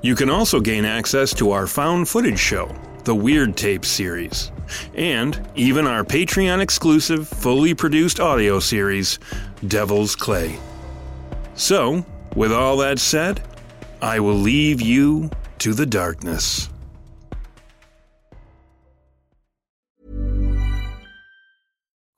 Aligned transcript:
You 0.00 0.14
can 0.14 0.30
also 0.30 0.60
gain 0.60 0.84
access 0.84 1.34
to 1.34 1.50
our 1.50 1.66
found 1.66 2.08
footage 2.08 2.38
show, 2.38 2.72
the 3.02 3.14
Weird 3.14 3.56
Tape 3.56 3.84
series, 3.84 4.52
and 4.94 5.44
even 5.56 5.88
our 5.88 6.04
Patreon 6.04 6.60
exclusive, 6.60 7.26
fully 7.26 7.74
produced 7.74 8.20
audio 8.20 8.60
series, 8.60 9.18
Devil's 9.66 10.14
Clay. 10.14 10.56
So, 11.54 12.06
with 12.36 12.52
all 12.52 12.76
that 12.76 13.00
said, 13.00 13.42
I 14.00 14.20
will 14.20 14.36
leave 14.36 14.80
you 14.80 15.30
to 15.58 15.74
the 15.74 15.86
darkness. 15.86 16.68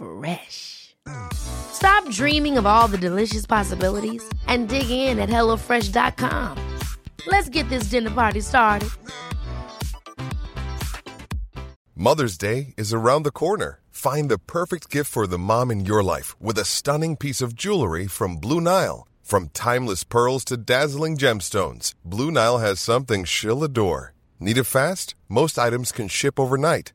Fresh. 0.00 0.96
Stop 1.32 2.08
dreaming 2.08 2.56
of 2.56 2.64
all 2.64 2.88
the 2.88 2.96
delicious 2.96 3.44
possibilities 3.44 4.22
and 4.46 4.66
dig 4.68 4.88
in 4.88 5.18
at 5.18 5.28
HelloFresh.com. 5.28 6.56
Let's 7.26 7.50
get 7.50 7.68
this 7.68 7.90
dinner 7.90 8.10
party 8.10 8.40
started. 8.40 8.88
Mother's 11.94 12.38
Day 12.38 12.74
is 12.78 12.94
around 12.94 13.24
the 13.24 13.30
corner. 13.30 13.80
Find 13.90 14.30
the 14.30 14.38
perfect 14.38 14.88
gift 14.88 15.10
for 15.10 15.26
the 15.26 15.38
mom 15.38 15.70
in 15.70 15.84
your 15.84 16.02
life 16.02 16.34
with 16.40 16.56
a 16.56 16.64
stunning 16.64 17.14
piece 17.14 17.42
of 17.42 17.54
jewelry 17.54 18.06
from 18.06 18.38
Blue 18.38 18.60
Nile. 18.62 19.06
From 19.22 19.50
timeless 19.50 20.02
pearls 20.02 20.44
to 20.46 20.56
dazzling 20.56 21.18
gemstones, 21.18 21.92
Blue 22.06 22.30
Nile 22.30 22.58
has 22.58 22.80
something 22.80 23.24
she'll 23.24 23.62
adore. 23.62 24.14
Need 24.38 24.56
it 24.56 24.64
fast? 24.64 25.14
Most 25.28 25.58
items 25.58 25.92
can 25.92 26.08
ship 26.08 26.40
overnight. 26.40 26.94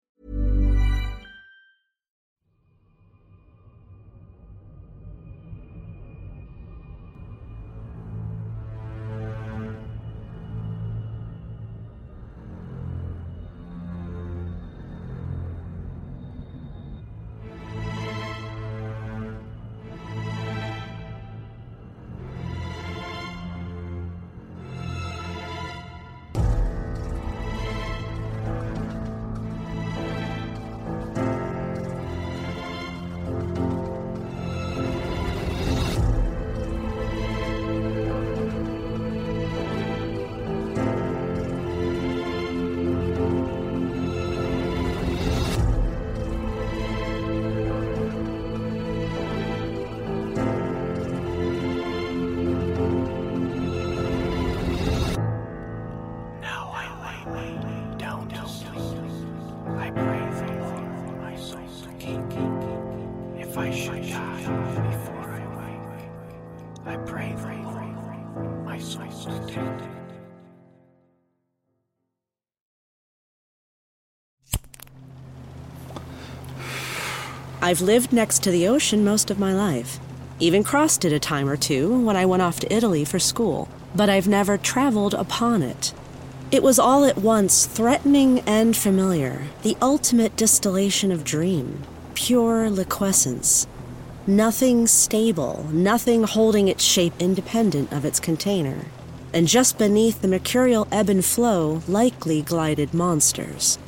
I've 77.71 77.79
lived 77.79 78.11
next 78.11 78.43
to 78.43 78.51
the 78.51 78.67
ocean 78.67 79.01
most 79.01 79.31
of 79.31 79.39
my 79.39 79.53
life. 79.53 79.97
Even 80.41 80.61
crossed 80.61 81.05
it 81.05 81.13
a 81.13 81.19
time 81.19 81.47
or 81.47 81.55
two 81.55 82.01
when 82.01 82.17
I 82.17 82.25
went 82.25 82.41
off 82.41 82.59
to 82.59 82.73
Italy 82.73 83.05
for 83.05 83.17
school, 83.17 83.69
but 83.95 84.09
I've 84.09 84.27
never 84.27 84.57
traveled 84.57 85.13
upon 85.13 85.61
it. 85.61 85.93
It 86.51 86.63
was 86.63 86.77
all 86.77 87.05
at 87.05 87.19
once 87.19 87.65
threatening 87.65 88.41
and 88.41 88.75
familiar, 88.75 89.43
the 89.63 89.77
ultimate 89.81 90.35
distillation 90.35 91.13
of 91.13 91.23
dream, 91.23 91.83
pure 92.13 92.69
liquescence. 92.69 93.67
Nothing 94.27 94.85
stable, 94.85 95.65
nothing 95.71 96.23
holding 96.23 96.67
its 96.67 96.83
shape 96.83 97.13
independent 97.19 97.93
of 97.93 98.03
its 98.03 98.19
container. 98.19 98.79
And 99.33 99.47
just 99.47 99.77
beneath 99.77 100.21
the 100.21 100.27
mercurial 100.27 100.89
ebb 100.91 101.07
and 101.07 101.23
flow 101.23 101.83
likely 101.87 102.41
glided 102.41 102.93
monsters. 102.93 103.79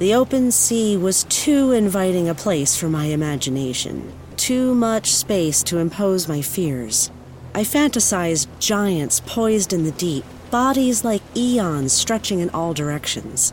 The 0.00 0.14
open 0.14 0.50
sea 0.50 0.96
was 0.96 1.24
too 1.24 1.72
inviting 1.72 2.26
a 2.26 2.34
place 2.34 2.74
for 2.74 2.88
my 2.88 3.04
imagination, 3.04 4.10
too 4.38 4.74
much 4.74 5.12
space 5.12 5.62
to 5.64 5.76
impose 5.76 6.26
my 6.26 6.40
fears. 6.40 7.10
I 7.54 7.64
fantasized 7.64 8.46
giants 8.58 9.20
poised 9.26 9.74
in 9.74 9.84
the 9.84 9.90
deep, 9.90 10.24
bodies 10.50 11.04
like 11.04 11.20
eons 11.36 11.92
stretching 11.92 12.40
in 12.40 12.48
all 12.48 12.72
directions. 12.72 13.52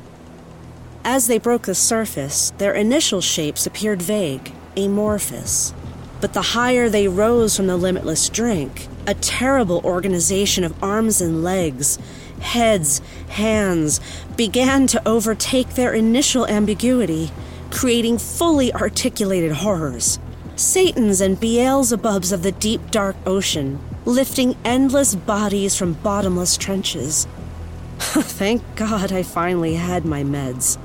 As 1.04 1.28
they 1.28 1.38
broke 1.38 1.64
the 1.64 1.76
surface, 1.76 2.54
their 2.60 2.74
initial 2.74 3.20
shapes 3.20 3.68
appeared 3.68 4.02
vague, 4.02 4.54
amorphous. 4.78 5.74
But 6.22 6.32
the 6.32 6.42
higher 6.42 6.88
they 6.88 7.10
rose 7.10 7.58
from 7.58 7.68
the 7.68 7.76
limitless 7.76 8.30
drink, 8.30 8.88
a 9.06 9.16
terrible 9.16 9.82
organization 9.84 10.64
of 10.64 10.82
arms 10.82 11.20
and 11.20 11.44
legs, 11.44 12.00
heads, 12.40 13.00
hands, 13.30 14.00
began 14.36 14.88
to 14.88 15.08
overtake 15.08 15.70
their 15.70 15.94
initial 15.94 16.48
ambiguity, 16.48 17.32
creating 17.72 18.18
fully 18.18 18.74
articulated 18.74 19.52
horrors. 19.52 20.20
Satans 20.56 21.22
and 21.22 21.38
Beelzebubs 21.38 22.34
of 22.34 22.42
the 22.44 22.52
deep 22.52 22.90
dark 22.90 23.16
ocean, 23.26 23.80
lifting 24.06 24.56
endless 24.66 25.14
bodies 25.14 25.76
from 25.76 25.94
bottomless 25.94 26.58
trenches. 26.58 27.28
Thank 28.00 28.64
God 28.76 29.12
I 29.12 29.24
finally 29.24 29.76
had 29.76 30.06
my 30.06 30.24
meds. 30.24 30.80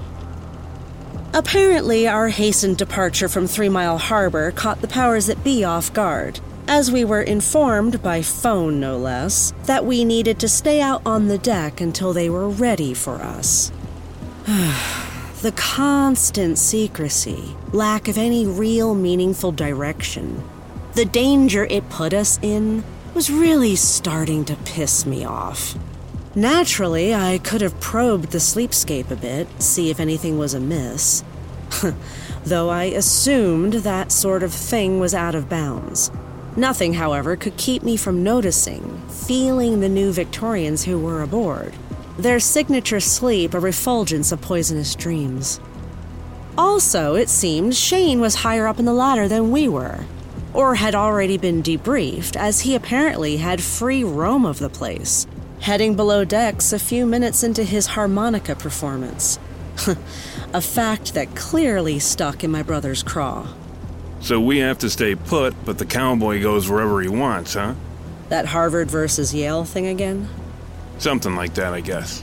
Apparently, 1.35 2.07
our 2.07 2.29
hastened 2.29 2.77
departure 2.77 3.29
from 3.29 3.47
Three 3.47 3.71
Mile 3.71 3.97
Harbor 3.97 4.51
caught 4.51 4.83
the 4.83 4.89
powers 4.89 5.27
that 5.29 5.43
be 5.43 5.65
off 5.65 5.91
guard, 5.95 6.41
as 6.69 6.91
we 6.91 7.05
were 7.05 7.23
informed 7.23 8.03
by 8.03 8.23
phone 8.23 8.81
no 8.81 8.97
less 8.97 9.53
that 9.65 9.85
we 9.85 10.05
needed 10.05 10.39
to 10.39 10.49
stay 10.49 10.81
out 10.81 11.03
on 11.05 11.29
the 11.29 11.39
deck 11.39 11.81
until 11.81 12.13
they 12.13 12.31
were 12.31 12.49
ready 12.49 12.95
for 12.95 13.17
us. 13.17 13.73
the 14.47 15.53
constant 15.57 16.59
secrecy, 16.59 17.57
lack 17.73 18.09
of 18.09 18.19
any 18.19 18.47
real 18.47 18.95
meaningful 18.95 19.53
direction, 19.53 20.43
the 20.95 21.05
danger 21.05 21.65
it 21.65 21.89
put 21.89 22.13
us 22.13 22.39
in 22.43 22.85
was 23.15 23.31
really 23.31 23.77
starting 23.77 24.45
to 24.45 24.57
piss 24.57 25.05
me 25.05 25.25
off. 25.25 25.77
Naturally, 26.35 27.15
I 27.15 27.39
could 27.39 27.61
have 27.61 27.79
probed 27.81 28.31
the 28.31 28.39
sleepscape 28.39 29.11
a 29.11 29.17
bit, 29.17 29.49
see 29.61 29.91
if 29.91 30.01
anything 30.01 30.39
was 30.39 30.55
amiss. 30.55 31.23
Though 32.45 32.71
I 32.71 32.85
assumed 32.85 33.75
that 33.75 34.11
sort 34.11 34.43
of 34.43 34.53
thing 34.53 34.99
was 34.99 35.15
out 35.15 35.35
of 35.35 35.49
bounds. 35.49 36.11
Nothing, 36.57 36.95
however, 36.95 37.37
could 37.37 37.57
keep 37.57 37.83
me 37.83 37.97
from 37.97 38.23
noticing, 38.23 39.01
feeling 39.09 39.81
the 39.81 39.89
new 39.89 40.13
Victorians 40.13 40.85
who 40.85 40.99
were 40.99 41.23
aboard. 41.23 41.75
Their 42.19 42.41
signature 42.41 43.01
sleep 43.01 43.55
a 43.55 43.61
refulgence 43.61 44.33
of 44.33 44.41
poisonous 44.41 44.95
dreams. 44.95 45.61
Also, 46.59 47.15
it 47.15 47.29
seemed 47.29 47.75
Shane 47.75 48.21
was 48.21 48.37
higher 48.37 48.67
up 48.67 48.79
in 48.79 48.85
the 48.85 48.93
ladder 48.93 49.29
than 49.29 49.51
we 49.51 49.69
were, 49.69 50.05
or 50.53 50.75
had 50.75 50.95
already 50.95 51.39
been 51.39 51.63
debriefed, 51.63 52.37
as 52.37 52.61
he 52.61 52.75
apparently 52.75 53.39
had 53.39 53.63
free 53.63 54.05
roam 54.05 54.45
of 54.45 54.59
the 54.59 54.69
place 54.69 55.27
heading 55.63 55.95
below 55.95 56.25
decks 56.25 56.73
a 56.73 56.79
few 56.79 57.07
minutes 57.07 57.45
into 57.45 57.63
his 57.63 57.87
harmonica 57.87 58.55
performance. 58.57 59.39
a 60.53 60.61
fact 60.61 61.15
that 61.15 61.37
clearly 61.37 62.01
stuck 62.01 62.43
in 62.43 62.51
my 62.51 62.65
brother's 62.65 63.05
craw. 63.05 63.47
So 64.23 64.41
we 64.41 64.59
have 64.59 64.79
to 64.79 64.89
stay 64.89 65.17
put, 65.17 65.53
but 65.65 65.79
the 65.79 65.85
cowboy 65.85 66.41
goes 66.41 66.71
wherever 66.71 67.01
he 67.03 67.09
wants, 67.09 67.55
huh? 67.55 67.75
That 68.29 68.47
Harvard 68.47 68.89
versus 68.89 69.35
Yale 69.35 69.65
thing 69.65 69.89
again? 69.89 70.29
Something 70.99 71.35
like 71.35 71.55
that, 71.55 71.75
I 71.75 71.81
guess. 71.81 72.23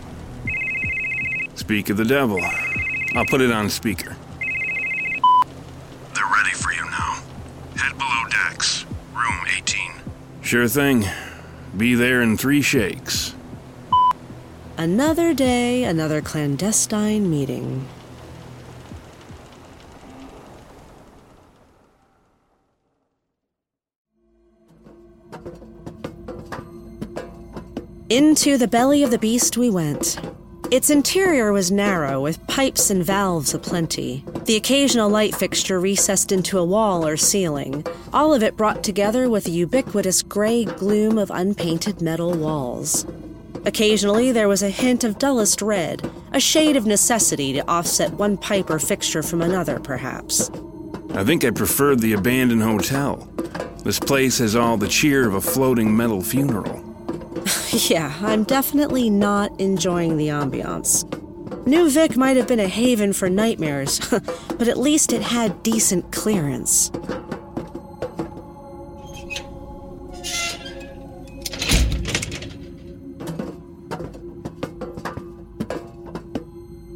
Speak 1.56 1.90
of 1.90 1.98
the 1.98 2.06
devil. 2.06 2.40
I'll 3.16 3.26
put 3.26 3.42
it 3.42 3.52
on 3.52 3.70
speaker. 3.70 4.16
They're 6.16 6.24
ready 6.34 6.52
for 6.52 6.72
you 6.72 6.86
now. 6.86 7.22
Head 7.76 7.98
below 7.98 8.24
decks. 8.30 8.86
Room 9.14 9.46
18. 9.58 9.92
Sure 10.42 10.70
thing. 10.70 11.04
Be 11.76 11.96
there 11.96 12.22
in 12.22 12.38
three 12.38 12.62
shakes. 12.62 13.36
Another 14.78 15.34
day, 15.34 15.84
another 15.84 16.22
clandestine 16.22 17.30
meeting. 17.30 17.90
Into 28.10 28.58
the 28.58 28.68
belly 28.68 29.04
of 29.04 29.12
the 29.12 29.20
beast 29.20 29.56
we 29.56 29.70
went. 29.70 30.20
Its 30.72 30.90
interior 30.90 31.54
was 31.54 31.70
narrow, 31.70 32.20
with 32.20 32.46
pipes 32.48 32.90
and 32.90 33.04
valves 33.04 33.54
aplenty. 33.54 34.24
The 34.46 34.56
occasional 34.56 35.12
light 35.12 35.36
fixture 35.36 35.80
recessed 35.80 36.32
into 36.32 36.58
a 36.58 36.66
wall 36.66 37.06
or 37.06 37.18
ceiling, 37.18 37.86
all 38.12 38.34
of 38.34 38.42
it 38.42 38.58
brought 38.58 38.84
together 38.84 39.30
with 39.30 39.46
a 39.46 39.52
ubiquitous 39.52 40.24
gray 40.24 40.66
gloom 40.66 41.20
of 41.20 41.30
unpainted 41.30 42.02
metal 42.02 42.34
walls. 42.34 43.06
Occasionally, 43.66 44.32
there 44.32 44.48
was 44.48 44.64
a 44.64 44.72
hint 44.72 45.04
of 45.04 45.20
dullest 45.20 45.62
red, 45.62 46.10
a 46.34 46.40
shade 46.40 46.76
of 46.76 46.88
necessity 46.88 47.54
to 47.54 47.68
offset 47.70 48.14
one 48.14 48.38
pipe 48.38 48.72
or 48.72 48.80
fixture 48.80 49.22
from 49.22 49.44
another, 49.44 49.80
perhaps. 49.80 50.50
I 51.12 51.24
think 51.24 51.46
I 51.46 51.52
preferred 51.52 52.00
the 52.00 52.14
abandoned 52.14 52.64
hotel. 52.64 53.30
This 53.84 54.00
place 54.00 54.40
has 54.40 54.56
all 54.56 54.78
the 54.78 54.88
cheer 54.88 55.28
of 55.28 55.36
a 55.36 55.42
floating 55.42 55.96
metal 55.96 56.24
funeral. 56.24 56.89
yeah, 57.90 58.18
I'm 58.22 58.44
definitely 58.44 59.10
not 59.10 59.60
enjoying 59.60 60.18
the 60.18 60.28
ambiance. 60.28 61.06
New 61.66 61.90
Vic 61.90 62.18
might 62.18 62.38
have 62.38 62.48
been 62.48 62.60
a 62.60 62.68
haven 62.68 63.14
for 63.14 63.30
nightmares, 63.30 64.00
but 64.10 64.68
at 64.68 64.78
least 64.78 65.14
it 65.14 65.22
had 65.22 65.62
decent 65.64 66.12
clearance. 66.12 66.92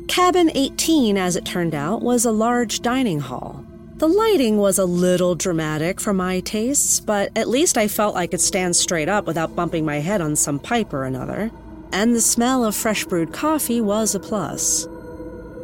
Cabin 0.07 0.51
18, 0.55 1.17
as 1.17 1.35
it 1.35 1.43
turned 1.43 1.75
out, 1.75 2.01
was 2.01 2.23
a 2.23 2.31
large 2.31 2.81
dining 2.81 3.19
hall. 3.19 3.62
The 4.03 4.09
lighting 4.09 4.57
was 4.57 4.77
a 4.79 4.83
little 4.83 5.33
dramatic 5.33 6.01
for 6.01 6.11
my 6.11 6.41
tastes, 6.41 6.99
but 6.99 7.31
at 7.37 7.47
least 7.47 7.77
I 7.77 7.87
felt 7.87 8.17
I 8.17 8.27
could 8.27 8.41
stand 8.41 8.75
straight 8.75 9.07
up 9.07 9.25
without 9.25 9.55
bumping 9.55 9.85
my 9.85 10.01
head 10.01 10.19
on 10.19 10.35
some 10.35 10.59
pipe 10.59 10.91
or 10.91 11.05
another. 11.05 11.51
And 11.93 12.13
the 12.13 12.19
smell 12.19 12.65
of 12.65 12.75
fresh 12.75 13.05
brewed 13.05 13.31
coffee 13.31 13.79
was 13.79 14.13
a 14.13 14.19
plus. 14.19 14.89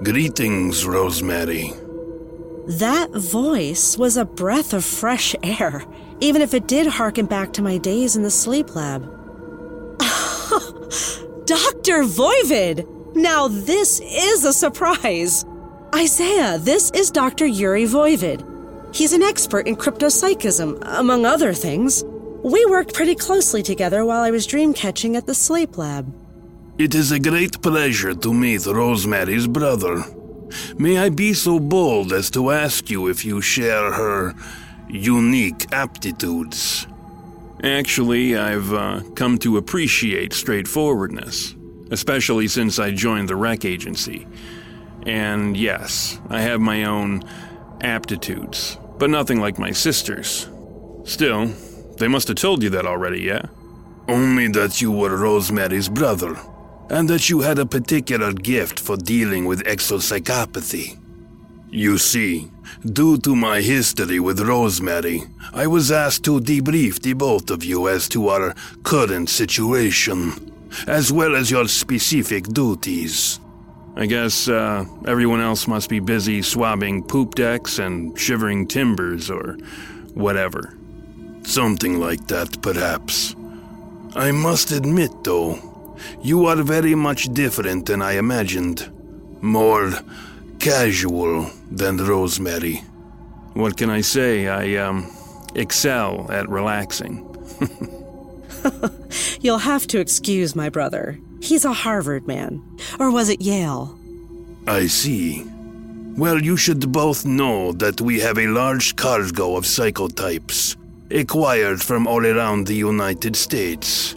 Greetings, 0.05 0.85
Rosemary. 0.85 1.73
That 2.65 3.09
voice 3.11 3.97
was 3.97 4.15
a 4.15 4.23
breath 4.23 4.73
of 4.73 4.85
fresh 4.85 5.35
air, 5.43 5.83
even 6.21 6.41
if 6.41 6.53
it 6.53 6.65
did 6.65 6.87
harken 6.87 7.25
back 7.25 7.51
to 7.55 7.61
my 7.61 7.77
days 7.77 8.15
in 8.15 8.23
the 8.23 8.31
sleep 8.31 8.73
lab. 8.73 9.01
Dr. 11.45 12.05
Voyvid! 12.05 12.87
Now 13.15 13.49
this 13.49 13.99
is 13.99 14.45
a 14.45 14.53
surprise! 14.53 15.43
Isaiah, 15.95 16.59
this 16.59 16.91
is 16.91 17.09
Dr. 17.09 17.47
Yuri 17.47 17.85
Voyvid. 17.85 18.45
He's 18.95 19.11
an 19.11 19.23
expert 19.23 19.67
in 19.67 19.75
cryptopsychism, 19.75 20.81
among 20.85 21.25
other 21.25 21.51
things. 21.51 22.03
We 22.43 22.63
worked 22.67 22.93
pretty 22.93 23.15
closely 23.15 23.63
together 23.63 24.05
while 24.05 24.21
I 24.21 24.29
was 24.29 24.45
dream 24.45 24.73
catching 24.73 25.15
at 25.15 25.25
the 25.25 25.33
sleep 25.33 25.77
lab. 25.79 26.13
It 26.77 26.93
is 26.93 27.11
a 27.11 27.19
great 27.19 27.61
pleasure 27.61 28.13
to 28.13 28.33
meet 28.33 28.67
Rosemary's 28.67 29.47
brother. 29.47 30.03
May 30.77 30.99
I 30.99 31.09
be 31.09 31.33
so 31.33 31.59
bold 31.59 32.13
as 32.13 32.29
to 32.31 32.51
ask 32.51 32.89
you 32.89 33.07
if 33.07 33.25
you 33.25 33.41
share 33.41 33.91
her 33.91 34.35
unique 34.87 35.73
aptitudes? 35.73 36.85
Actually, 37.63 38.37
I've 38.37 38.71
uh, 38.71 39.01
come 39.15 39.39
to 39.39 39.57
appreciate 39.57 40.33
straightforwardness, 40.33 41.55
especially 41.89 42.47
since 42.47 42.77
I 42.77 42.91
joined 42.91 43.27
the 43.27 43.35
rec 43.35 43.65
agency. 43.65 44.27
And 45.05 45.55
yes, 45.57 46.19
I 46.29 46.41
have 46.41 46.59
my 46.61 46.83
own 46.83 47.23
aptitudes. 47.81 48.77
but 48.99 49.09
nothing 49.09 49.39
like 49.39 49.57
my 49.57 49.71
sisters. 49.71 50.47
Still, 51.05 51.45
they 51.97 52.07
must 52.07 52.27
have 52.27 52.37
told 52.37 52.61
you 52.61 52.69
that 52.71 52.85
already, 52.85 53.21
yeah? 53.21 53.43
Only 54.07 54.49
that 54.49 54.81
you 54.81 54.91
were 54.91 55.15
Rosemary's 55.17 55.87
brother, 55.89 56.37
and 56.89 57.09
that 57.09 57.29
you 57.29 57.39
had 57.39 57.59
a 57.59 57.65
particular 57.65 58.33
gift 58.33 58.79
for 58.79 58.97
dealing 58.97 59.45
with 59.45 59.63
exopsychopathy. 59.63 60.97
You 61.71 61.97
see, 61.97 62.51
due 62.83 63.17
to 63.19 63.35
my 63.35 63.61
history 63.61 64.19
with 64.19 64.41
Rosemary, 64.41 65.23
I 65.53 65.67
was 65.67 65.91
asked 65.91 66.25
to 66.25 66.41
debrief 66.41 66.99
the 67.01 67.13
both 67.13 67.49
of 67.51 67.63
you 67.63 67.87
as 67.87 68.09
to 68.09 68.27
our 68.29 68.53
current 68.83 69.29
situation, 69.29 70.51
as 70.87 71.11
well 71.11 71.35
as 71.35 71.51
your 71.51 71.67
specific 71.67 72.45
duties. 72.47 73.39
I 73.99 74.05
guess 74.05 74.47
uh, 74.47 74.85
everyone 75.05 75.41
else 75.41 75.67
must 75.67 75.89
be 75.89 75.99
busy 75.99 76.41
swabbing 76.41 77.03
poop 77.03 77.35
decks 77.35 77.79
and 77.79 78.17
shivering 78.17 78.65
timbers 78.65 79.29
or 79.29 79.57
whatever. 80.13 80.73
Something 81.43 81.99
like 81.99 82.25
that, 82.27 82.61
perhaps. 82.61 83.35
I 84.15 84.31
must 84.31 84.71
admit, 84.71 85.25
though, 85.25 85.97
you 86.21 86.45
are 86.45 86.63
very 86.63 86.95
much 86.95 87.25
different 87.33 87.87
than 87.87 88.01
I 88.01 88.13
imagined. 88.13 88.89
More 89.41 89.91
casual 90.59 91.51
than 91.69 91.97
Rosemary. 91.97 92.77
What 93.53 93.75
can 93.75 93.89
I 93.89 93.99
say? 93.99 94.47
I, 94.47 94.75
um, 94.77 95.11
excel 95.55 96.31
at 96.31 96.47
relaxing. 96.47 97.25
You'll 99.41 99.57
have 99.57 99.87
to 99.87 99.99
excuse 99.99 100.55
my 100.55 100.69
brother. 100.69 101.19
He's 101.41 101.65
a 101.65 101.73
Harvard 101.73 102.27
man. 102.27 102.61
Or 102.99 103.11
was 103.11 103.29
it 103.29 103.41
Yale? 103.41 103.97
I 104.67 104.87
see. 104.87 105.45
Well, 106.17 106.41
you 106.41 106.57
should 106.57 106.91
both 106.91 107.25
know 107.25 107.71
that 107.73 108.01
we 108.01 108.19
have 108.19 108.37
a 108.37 108.47
large 108.47 108.95
cargo 108.95 109.55
of 109.55 109.63
psychotypes, 109.63 110.75
acquired 111.09 111.81
from 111.81 112.07
all 112.07 112.25
around 112.25 112.67
the 112.67 112.75
United 112.75 113.35
States. 113.35 114.15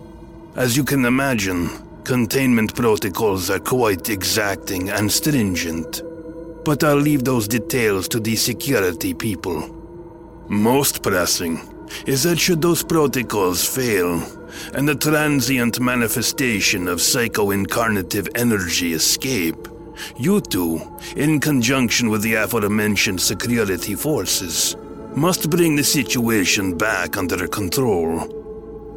As 0.56 0.76
you 0.76 0.84
can 0.84 1.04
imagine, 1.04 1.70
containment 2.04 2.74
protocols 2.74 3.50
are 3.50 3.60
quite 3.60 4.08
exacting 4.08 4.90
and 4.90 5.10
stringent. 5.10 6.02
But 6.64 6.82
I'll 6.82 6.96
leave 6.96 7.24
those 7.24 7.48
details 7.48 8.08
to 8.08 8.20
the 8.20 8.36
security 8.36 9.14
people. 9.14 9.68
Most 10.48 11.02
pressing 11.02 11.60
is 12.06 12.24
that 12.24 12.38
should 12.38 12.62
those 12.62 12.82
protocols 12.82 13.64
fail, 13.64 14.20
and 14.74 14.88
the 14.88 14.94
transient 14.94 15.80
manifestation 15.80 16.88
of 16.88 17.00
psycho-incarnative 17.00 18.28
energy 18.34 18.92
escape, 18.92 19.68
you 20.16 20.40
two, 20.40 20.80
in 21.16 21.40
conjunction 21.40 22.08
with 22.10 22.22
the 22.22 22.34
aforementioned 22.34 23.20
security 23.20 23.94
forces, 23.94 24.76
must 25.14 25.50
bring 25.50 25.76
the 25.76 25.84
situation 25.84 26.76
back 26.76 27.16
under 27.16 27.46
control. 27.46 28.38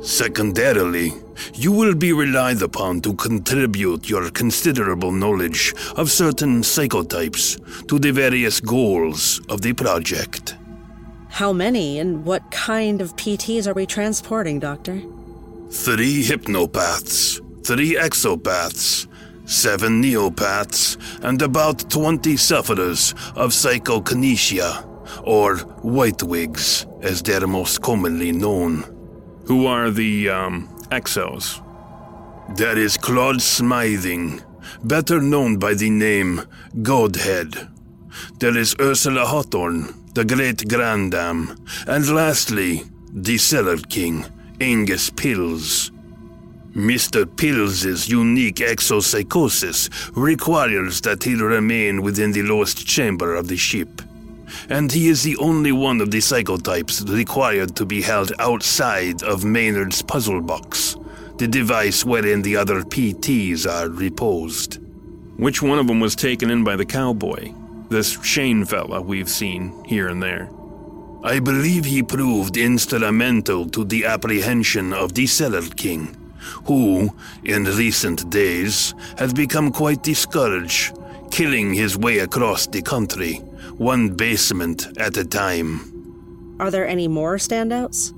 Secondarily, 0.02 1.14
you 1.54 1.72
will 1.72 1.96
be 1.96 2.14
relied 2.14 2.62
upon 2.62 3.02
to 3.02 3.14
contribute 3.16 4.10
your 4.10 4.30
considerable 4.30 5.12
knowledge 5.12 5.74
of 5.96 6.12
certain 6.12 6.62
psychotypes 6.62 7.88
to 7.88 8.00
the 8.00 8.12
various 8.12 8.60
goals 8.60 9.42
of 9.50 9.62
the 9.62 9.74
project. 9.74 10.56
How 11.30 11.52
many 11.52 12.00
and 12.00 12.24
what 12.24 12.50
kind 12.52 13.02
of 13.02 13.16
PTs 13.18 13.68
are 13.68 13.74
we 13.74 13.86
transporting, 13.86 14.60
Doctor? 14.60 15.02
Three 15.72 16.24
hypnopaths, 16.24 17.42
three 17.64 17.98
exopaths, 17.98 19.08
seven 19.46 20.02
neopaths, 20.02 20.98
and 21.22 21.42
about 21.42 21.90
20 21.90 22.38
sufferers 22.38 23.14
of 23.36 23.52
psychokinesia, 23.52 24.86
or 25.24 25.58
whitewigs, 25.82 26.86
as 27.02 27.22
they're 27.22 27.48
most 27.48 27.82
commonly 27.82 28.32
known. 28.32 28.84
Who 29.48 29.68
are 29.68 29.92
the, 29.92 30.30
um, 30.30 30.68
exos? 30.92 31.62
That 32.58 32.78
is 32.78 32.98
Claude 32.98 33.42
Smithing, 33.42 34.42
better 34.84 35.20
known 35.20 35.58
by 35.58 35.74
the 35.74 35.90
name 35.90 36.42
Godhead. 36.82 37.68
There 38.40 38.58
is 38.58 38.76
Ursula 38.80 39.26
Hawthorne, 39.26 39.94
the 40.14 40.26
great 40.26 40.68
grandam, 40.68 41.58
and 41.88 42.08
lastly, 42.10 42.84
the 43.12 43.38
Cellar 43.38 43.78
King, 43.78 44.26
Angus 44.60 45.10
Pills. 45.10 45.92
Mr. 46.74 47.26
Pills's 47.38 48.10
unique 48.10 48.58
exopsychosis 48.58 49.90
requires 50.16 51.02
that 51.02 51.24
he 51.24 51.36
remain 51.36 52.02
within 52.02 52.32
the 52.32 52.42
lowest 52.42 52.86
chamber 52.86 53.36
of 53.36 53.48
the 53.48 53.58
ship 53.58 54.02
and 54.70 54.92
he 54.92 55.08
is 55.08 55.24
the 55.24 55.38
only 55.38 55.72
one 55.72 56.02
of 56.02 56.12
the 56.12 56.18
psychotypes 56.18 57.08
required 57.10 57.76
to 57.76 57.86
be 57.86 58.02
held 58.02 58.32
outside 58.40 59.24
of 59.24 59.44
Maynard's 59.44 60.02
puzzle 60.02 60.42
box, 60.42 60.96
the 61.38 61.48
device 61.48 62.06
wherein 62.06 62.42
the 62.42 62.58
other 62.58 62.82
PTs 62.82 63.70
are 63.70 63.90
reposed. 63.90 64.80
Which 65.38 65.62
one 65.62 65.80
of 65.80 65.88
them 65.88 66.00
was 66.00 66.16
taken 66.16 66.50
in 66.50 66.64
by 66.64 66.76
the 66.76 66.86
cowboy? 66.86 67.54
This 67.90 68.22
Shane 68.24 68.66
fella 68.66 69.02
we've 69.02 69.30
seen 69.30 69.84
here 69.86 70.08
and 70.08 70.24
there. 70.24 70.50
I 71.26 71.40
believe 71.40 71.86
he 71.86 72.04
proved 72.04 72.56
instrumental 72.56 73.68
to 73.70 73.84
the 73.84 74.06
apprehension 74.06 74.94
of 74.94 75.16
the 75.16 75.26
Cellar 75.26 75.64
King, 75.64 76.16
who, 76.66 77.16
in 77.44 77.64
recent 77.64 78.30
days, 78.30 78.94
has 79.18 79.34
become 79.34 79.72
quite 79.72 80.04
discouraged, 80.04 80.96
killing 81.32 81.74
his 81.74 81.98
way 81.98 82.20
across 82.20 82.68
the 82.68 82.84
country 82.84 83.42
one 83.78 84.10
basement 84.10 84.88
at 85.00 85.18
a 85.18 85.26
time. 85.26 85.82
Are 86.60 86.70
there 86.70 86.88
any 86.88 87.08
more 87.08 87.38
standouts? 87.38 88.14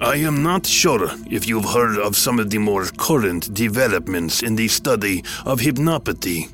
I 0.00 0.14
am 0.18 0.44
not 0.44 0.66
sure 0.66 1.10
if 1.28 1.48
you've 1.48 1.74
heard 1.74 1.98
of 1.98 2.14
some 2.14 2.38
of 2.38 2.50
the 2.50 2.58
more 2.58 2.84
current 2.96 3.52
developments 3.54 4.44
in 4.44 4.54
the 4.54 4.68
study 4.68 5.24
of 5.44 5.58
hypnopathy, 5.58 6.48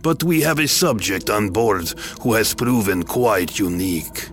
but 0.00 0.24
we 0.24 0.40
have 0.40 0.60
a 0.60 0.66
subject 0.66 1.28
on 1.28 1.50
board 1.50 1.92
who 2.22 2.32
has 2.32 2.54
proven 2.54 3.02
quite 3.02 3.58
unique. 3.58 4.30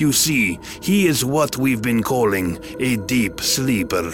You 0.00 0.12
see, 0.12 0.58
he 0.80 1.06
is 1.06 1.24
what 1.24 1.56
we've 1.56 1.82
been 1.82 2.02
calling 2.02 2.58
a 2.80 2.96
deep 2.96 3.40
sleeper. 3.40 4.10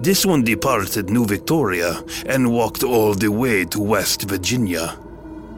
This 0.00 0.26
one 0.26 0.44
departed 0.44 1.10
New 1.10 1.24
Victoria 1.24 2.02
and 2.26 2.52
walked 2.52 2.82
all 2.82 3.14
the 3.14 3.30
way 3.30 3.64
to 3.66 3.80
West 3.80 4.28
Virginia 4.28 4.98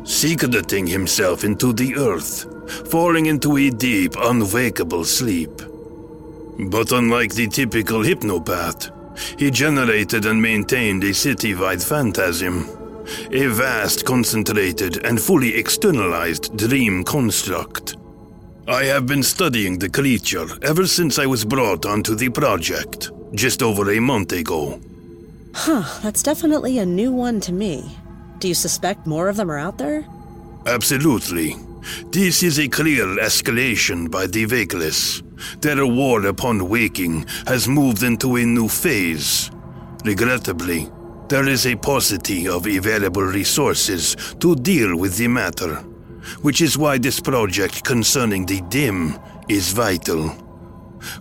secreting 0.08 0.86
himself 0.86 1.44
into 1.44 1.72
the 1.72 1.94
earth, 1.96 2.46
falling 2.90 3.26
into 3.26 3.58
a 3.58 3.70
deep, 3.70 4.14
unwakeable 4.16 5.04
sleep. 5.04 5.50
But 6.58 6.92
unlike 6.92 7.34
the 7.34 7.46
typical 7.46 8.02
hypnopath, 8.02 8.90
he 9.38 9.50
generated 9.50 10.24
and 10.24 10.40
maintained 10.40 11.04
a 11.04 11.12
city-wide 11.12 11.82
phantasm, 11.82 12.66
a 13.30 13.46
vast, 13.48 14.06
concentrated, 14.06 15.04
and 15.04 15.20
fully 15.20 15.54
externalized 15.54 16.56
dream 16.56 17.04
construct. 17.04 17.97
I 18.68 18.84
have 18.84 19.06
been 19.06 19.22
studying 19.22 19.78
the 19.78 19.88
creature 19.88 20.46
ever 20.60 20.86
since 20.86 21.18
I 21.18 21.24
was 21.24 21.42
brought 21.42 21.86
onto 21.86 22.14
the 22.14 22.28
project, 22.28 23.10
just 23.32 23.62
over 23.62 23.92
a 23.92 23.98
month 23.98 24.32
ago. 24.32 24.78
Huh, 25.54 25.84
that's 26.02 26.22
definitely 26.22 26.78
a 26.78 26.84
new 26.84 27.10
one 27.10 27.40
to 27.40 27.52
me. 27.52 27.96
Do 28.40 28.46
you 28.46 28.52
suspect 28.52 29.06
more 29.06 29.30
of 29.30 29.36
them 29.36 29.50
are 29.50 29.56
out 29.56 29.78
there? 29.78 30.06
Absolutely. 30.66 31.56
This 32.10 32.42
is 32.42 32.58
a 32.58 32.68
clear 32.68 33.06
escalation 33.16 34.10
by 34.10 34.26
the 34.26 34.44
Vakeless. 34.44 35.22
Their 35.62 35.86
war 35.86 36.26
upon 36.26 36.68
waking 36.68 37.24
has 37.46 37.68
moved 37.68 38.02
into 38.02 38.36
a 38.36 38.44
new 38.44 38.68
phase. 38.68 39.50
Regrettably, 40.04 40.90
there 41.28 41.48
is 41.48 41.66
a 41.66 41.74
paucity 41.74 42.46
of 42.46 42.66
available 42.66 43.22
resources 43.22 44.14
to 44.40 44.54
deal 44.56 44.94
with 44.94 45.16
the 45.16 45.28
matter, 45.28 45.82
which 46.42 46.60
is 46.60 46.78
why 46.78 46.98
this 46.98 47.20
project 47.20 47.84
concerning 47.84 48.46
the 48.46 48.60
dim 48.62 49.18
is 49.48 49.72
vital. 49.72 50.28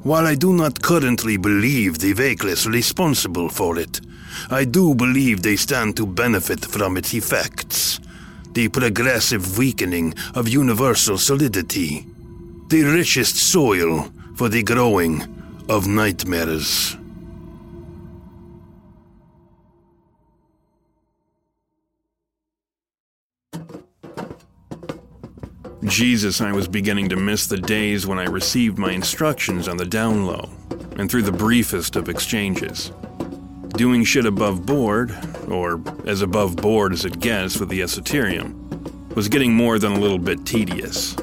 While 0.03 0.25
I 0.25 0.35
do 0.35 0.53
not 0.53 0.81
currently 0.81 1.37
believe 1.37 1.99
the 1.99 2.13
Vakeless 2.13 2.65
responsible 2.65 3.49
for 3.49 3.77
it, 3.77 4.01
I 4.49 4.65
do 4.65 4.95
believe 4.95 5.41
they 5.41 5.55
stand 5.55 5.95
to 5.97 6.05
benefit 6.05 6.65
from 6.65 6.97
its 6.97 7.13
effects. 7.13 7.99
The 8.53 8.69
progressive 8.69 9.57
weakening 9.57 10.13
of 10.33 10.47
universal 10.47 11.17
solidity. 11.17 12.05
The 12.69 12.83
richest 12.83 13.35
soil 13.35 14.11
for 14.35 14.49
the 14.49 14.63
growing 14.63 15.23
of 15.69 15.87
nightmares. 15.87 16.97
Jesus, 25.83 26.41
I 26.41 26.51
was 26.51 26.67
beginning 26.67 27.09
to 27.09 27.15
miss 27.15 27.45
the 27.45 27.57
days 27.57 28.07
when 28.07 28.17
I 28.17 28.25
received 28.25 28.79
my 28.79 28.91
instructions 28.91 29.67
on 29.67 29.77
the 29.77 29.85
down 29.85 30.25
low, 30.25 30.49
and 30.97 31.09
through 31.09 31.21
the 31.21 31.31
briefest 31.31 31.95
of 31.95 32.09
exchanges. 32.09 32.91
Doing 33.69 34.03
shit 34.03 34.25
above 34.25 34.65
board, 34.65 35.15
or 35.47 35.79
as 36.07 36.23
above 36.23 36.55
board 36.55 36.93
as 36.93 37.05
it 37.05 37.19
gets 37.19 37.59
with 37.59 37.69
the 37.69 37.81
esoterium, 37.81 38.55
was 39.15 39.27
getting 39.29 39.53
more 39.53 39.77
than 39.77 39.93
a 39.93 39.99
little 39.99 40.17
bit 40.17 40.45
tedious. 40.45 41.15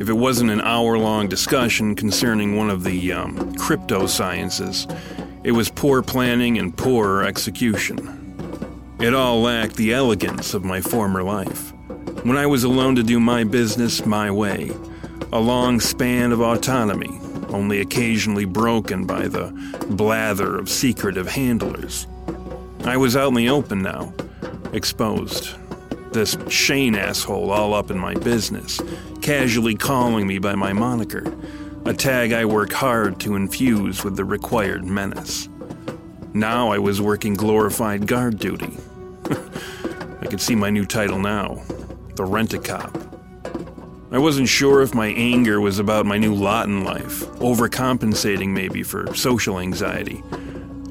if 0.00 0.08
it 0.08 0.14
wasn't 0.14 0.50
an 0.50 0.60
hour 0.60 0.98
long 0.98 1.28
discussion 1.28 1.94
concerning 1.94 2.56
one 2.56 2.70
of 2.70 2.84
the 2.84 3.12
um, 3.12 3.54
crypto 3.54 4.06
sciences. 4.06 4.86
It 5.44 5.52
was 5.52 5.68
poor 5.70 6.02
planning 6.02 6.58
and 6.58 6.76
poor 6.76 7.22
execution. 7.22 8.20
It 9.00 9.14
all 9.14 9.40
lacked 9.42 9.76
the 9.76 9.92
elegance 9.92 10.54
of 10.54 10.64
my 10.64 10.80
former 10.80 11.22
life. 11.22 11.73
When 12.24 12.38
I 12.38 12.46
was 12.46 12.64
alone 12.64 12.94
to 12.94 13.02
do 13.02 13.20
my 13.20 13.44
business 13.44 14.06
my 14.06 14.30
way, 14.30 14.70
a 15.30 15.38
long 15.38 15.78
span 15.78 16.32
of 16.32 16.40
autonomy, 16.40 17.20
only 17.50 17.82
occasionally 17.82 18.46
broken 18.46 19.04
by 19.04 19.28
the 19.28 19.52
blather 19.90 20.56
of 20.56 20.70
secretive 20.70 21.28
handlers. 21.28 22.06
I 22.84 22.96
was 22.96 23.14
out 23.14 23.28
in 23.28 23.34
the 23.34 23.50
open 23.50 23.82
now, 23.82 24.14
exposed. 24.72 25.50
This 26.14 26.38
Shane 26.48 26.94
asshole 26.94 27.50
all 27.50 27.74
up 27.74 27.90
in 27.90 27.98
my 27.98 28.14
business, 28.14 28.80
casually 29.20 29.74
calling 29.74 30.26
me 30.26 30.38
by 30.38 30.54
my 30.54 30.72
moniker, 30.72 31.30
a 31.84 31.92
tag 31.92 32.32
I 32.32 32.46
work 32.46 32.72
hard 32.72 33.20
to 33.20 33.36
infuse 33.36 34.02
with 34.02 34.16
the 34.16 34.24
required 34.24 34.86
menace. 34.86 35.50
Now 36.32 36.72
I 36.72 36.78
was 36.78 37.02
working 37.02 37.34
glorified 37.34 38.06
guard 38.06 38.38
duty. 38.38 38.78
I 40.22 40.26
could 40.26 40.40
see 40.40 40.54
my 40.54 40.70
new 40.70 40.86
title 40.86 41.18
now 41.18 41.62
the 42.16 42.24
rent 42.24 42.54
a 42.54 42.58
cop. 42.58 42.96
I 44.10 44.18
wasn't 44.18 44.48
sure 44.48 44.80
if 44.82 44.94
my 44.94 45.08
anger 45.08 45.60
was 45.60 45.80
about 45.80 46.06
my 46.06 46.18
new 46.18 46.34
lot 46.34 46.66
in 46.66 46.84
life, 46.84 47.20
overcompensating 47.40 48.50
maybe 48.50 48.84
for 48.84 49.12
social 49.14 49.58
anxiety, 49.58 50.22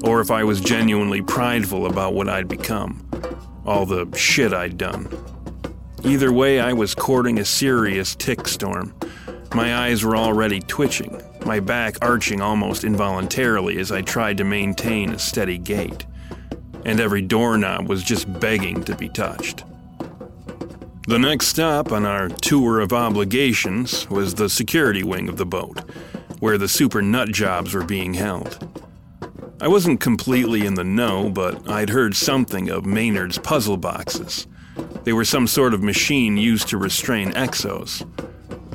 or 0.04 0.20
if 0.20 0.30
I 0.30 0.44
was 0.44 0.60
genuinely 0.60 1.22
prideful 1.22 1.86
about 1.86 2.12
what 2.12 2.28
I'd 2.28 2.48
become, 2.48 3.02
all 3.64 3.86
the 3.86 4.06
shit 4.14 4.52
I'd 4.52 4.76
done. 4.76 5.08
Either 6.04 6.30
way, 6.30 6.60
I 6.60 6.74
was 6.74 6.94
courting 6.94 7.38
a 7.38 7.46
serious 7.46 8.14
tick 8.14 8.46
storm. 8.46 8.94
My 9.54 9.74
eyes 9.74 10.04
were 10.04 10.18
already 10.18 10.60
twitching, 10.60 11.22
my 11.46 11.60
back 11.60 11.96
arching 12.02 12.42
almost 12.42 12.84
involuntarily 12.84 13.78
as 13.78 13.90
I 13.90 14.02
tried 14.02 14.36
to 14.36 14.44
maintain 14.44 15.12
a 15.12 15.18
steady 15.18 15.56
gait. 15.56 16.04
And 16.84 17.00
every 17.00 17.22
doorknob 17.22 17.88
was 17.88 18.02
just 18.02 18.30
begging 18.38 18.84
to 18.84 18.94
be 18.94 19.08
touched. 19.08 19.64
The 21.06 21.18
next 21.18 21.48
stop 21.48 21.92
on 21.92 22.06
our 22.06 22.30
tour 22.30 22.80
of 22.80 22.94
obligations 22.94 24.08
was 24.08 24.34
the 24.34 24.48
security 24.48 25.02
wing 25.02 25.28
of 25.28 25.36
the 25.36 25.44
boat, 25.44 25.80
where 26.40 26.56
the 26.56 26.66
super 26.66 27.02
nut 27.02 27.28
jobs 27.28 27.74
were 27.74 27.84
being 27.84 28.14
held. 28.14 28.66
I 29.60 29.68
wasn't 29.68 30.00
completely 30.00 30.64
in 30.64 30.74
the 30.74 30.84
know, 30.84 31.28
but 31.28 31.68
I'd 31.68 31.90
heard 31.90 32.16
something 32.16 32.70
of 32.70 32.86
Maynard's 32.86 33.36
puzzle 33.36 33.76
boxes. 33.76 34.46
They 35.02 35.12
were 35.12 35.26
some 35.26 35.46
sort 35.46 35.74
of 35.74 35.82
machine 35.82 36.38
used 36.38 36.68
to 36.68 36.78
restrain 36.78 37.32
exos. 37.32 38.02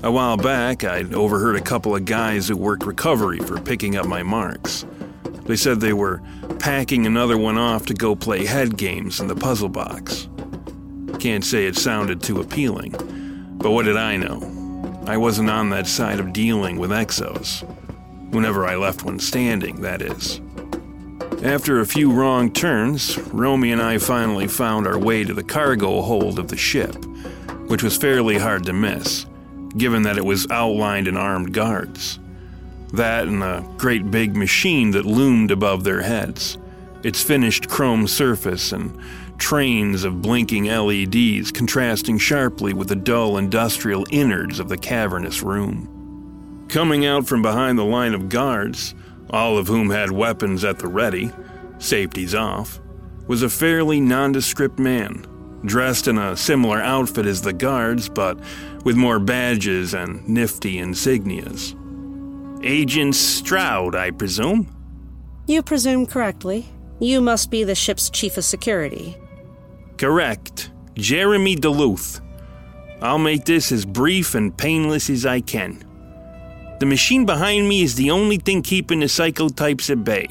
A 0.03 0.11
while 0.11 0.37
back, 0.37 0.83
I'd 0.83 1.15
overheard 1.15 1.55
a 1.55 1.61
couple 1.61 1.95
of 1.95 2.05
guys 2.05 2.47
who 2.47 2.55
worked 2.55 2.85
recovery 2.85 3.39
for 3.39 3.59
picking 3.59 3.95
up 3.97 4.05
my 4.05 4.21
marks. 4.21 4.85
They 5.45 5.55
said 5.55 5.79
they 5.79 5.93
were 5.93 6.21
packing 6.59 7.07
another 7.07 7.39
one 7.39 7.57
off 7.57 7.87
to 7.87 7.95
go 7.95 8.15
play 8.15 8.45
head 8.45 8.77
games 8.77 9.19
in 9.19 9.25
the 9.25 9.35
puzzle 9.35 9.69
box. 9.69 10.27
Can't 11.19 11.43
say 11.43 11.65
it 11.65 11.75
sounded 11.75 12.21
too 12.21 12.39
appealing, 12.39 12.91
but 13.57 13.71
what 13.71 13.83
did 13.83 13.97
I 13.97 14.15
know? 14.15 15.03
I 15.05 15.17
wasn't 15.17 15.49
on 15.49 15.69
that 15.71 15.85
side 15.85 16.21
of 16.21 16.31
dealing 16.31 16.77
with 16.77 16.91
exos. 16.91 17.63
Whenever 18.31 18.65
I 18.65 18.77
left 18.77 19.03
one 19.03 19.19
standing, 19.19 19.81
that 19.81 20.01
is. 20.01 20.39
After 21.43 21.81
a 21.81 21.85
few 21.85 22.09
wrong 22.11 22.51
turns, 22.51 23.17
Romy 23.33 23.73
and 23.73 23.81
I 23.81 23.97
finally 23.97 24.47
found 24.47 24.87
our 24.87 24.97
way 24.97 25.25
to 25.25 25.33
the 25.33 25.43
cargo 25.43 26.01
hold 26.01 26.39
of 26.39 26.47
the 26.47 26.55
ship, 26.55 26.95
which 27.67 27.83
was 27.83 27.97
fairly 27.97 28.37
hard 28.37 28.65
to 28.67 28.73
miss, 28.73 29.25
given 29.77 30.03
that 30.03 30.17
it 30.17 30.25
was 30.25 30.49
outlined 30.49 31.09
in 31.09 31.17
armed 31.17 31.53
guards. 31.53 32.17
That 32.93 33.27
and 33.27 33.43
a 33.43 33.67
great 33.77 34.09
big 34.09 34.37
machine 34.37 34.91
that 34.91 35.05
loomed 35.05 35.51
above 35.51 35.83
their 35.83 36.01
heads, 36.01 36.57
its 37.03 37.21
finished 37.21 37.69
chrome 37.69 38.07
surface 38.07 38.71
and 38.71 38.97
trains 39.39 40.03
of 40.03 40.21
blinking 40.21 40.65
LEDs 40.65 41.51
contrasting 41.51 42.17
sharply 42.17 42.73
with 42.73 42.89
the 42.89 42.95
dull 42.95 43.37
industrial 43.37 44.05
innards 44.11 44.59
of 44.59 44.69
the 44.69 44.77
cavernous 44.77 45.41
room. 45.41 46.65
Coming 46.69 47.05
out 47.05 47.27
from 47.27 47.41
behind 47.41 47.79
the 47.79 47.85
line 47.85 48.13
of 48.13 48.29
guards, 48.29 48.93
all 49.31 49.57
of 49.57 49.67
whom 49.67 49.89
had 49.89 50.11
weapons 50.11 50.63
at 50.63 50.79
the 50.79 50.87
ready, 50.87 51.31
safeties 51.79 52.35
off, 52.35 52.79
was 53.27 53.41
a 53.41 53.49
fairly 53.49 53.99
nondescript 53.99 54.77
man, 54.77 55.25
dressed 55.65 56.07
in 56.07 56.17
a 56.17 56.37
similar 56.37 56.81
outfit 56.81 57.25
as 57.25 57.41
the 57.41 57.53
guards, 57.53 58.09
but 58.09 58.39
with 58.83 58.95
more 58.95 59.19
badges 59.19 59.93
and 59.93 60.27
nifty 60.27 60.75
insignias. 60.77 61.75
Agent 62.63 63.15
Stroud, 63.15 63.95
I 63.95 64.11
presume? 64.11 64.67
You 65.47 65.63
presume 65.63 66.05
correctly. 66.05 66.67
You 66.99 67.21
must 67.21 67.49
be 67.49 67.63
the 67.63 67.75
ship's 67.75 68.09
chief 68.09 68.37
of 68.37 68.43
security. 68.43 69.17
Correct. 69.99 70.71
Jeremy 70.95 71.55
Duluth. 71.55 72.21
I'll 73.01 73.17
make 73.19 73.43
this 73.43 73.69
as 73.73 73.85
brief 73.85 74.33
and 74.33 74.57
painless 74.57 75.09
as 75.09 75.25
I 75.25 75.41
can. 75.41 75.83
The 76.79 76.85
machine 76.85 77.25
behind 77.25 77.67
me 77.67 77.81
is 77.81 77.95
the 77.95 78.09
only 78.09 78.37
thing 78.37 78.61
keeping 78.61 79.01
the 79.01 79.07
psychotypes 79.07 79.89
at 79.89 80.05
bay, 80.05 80.27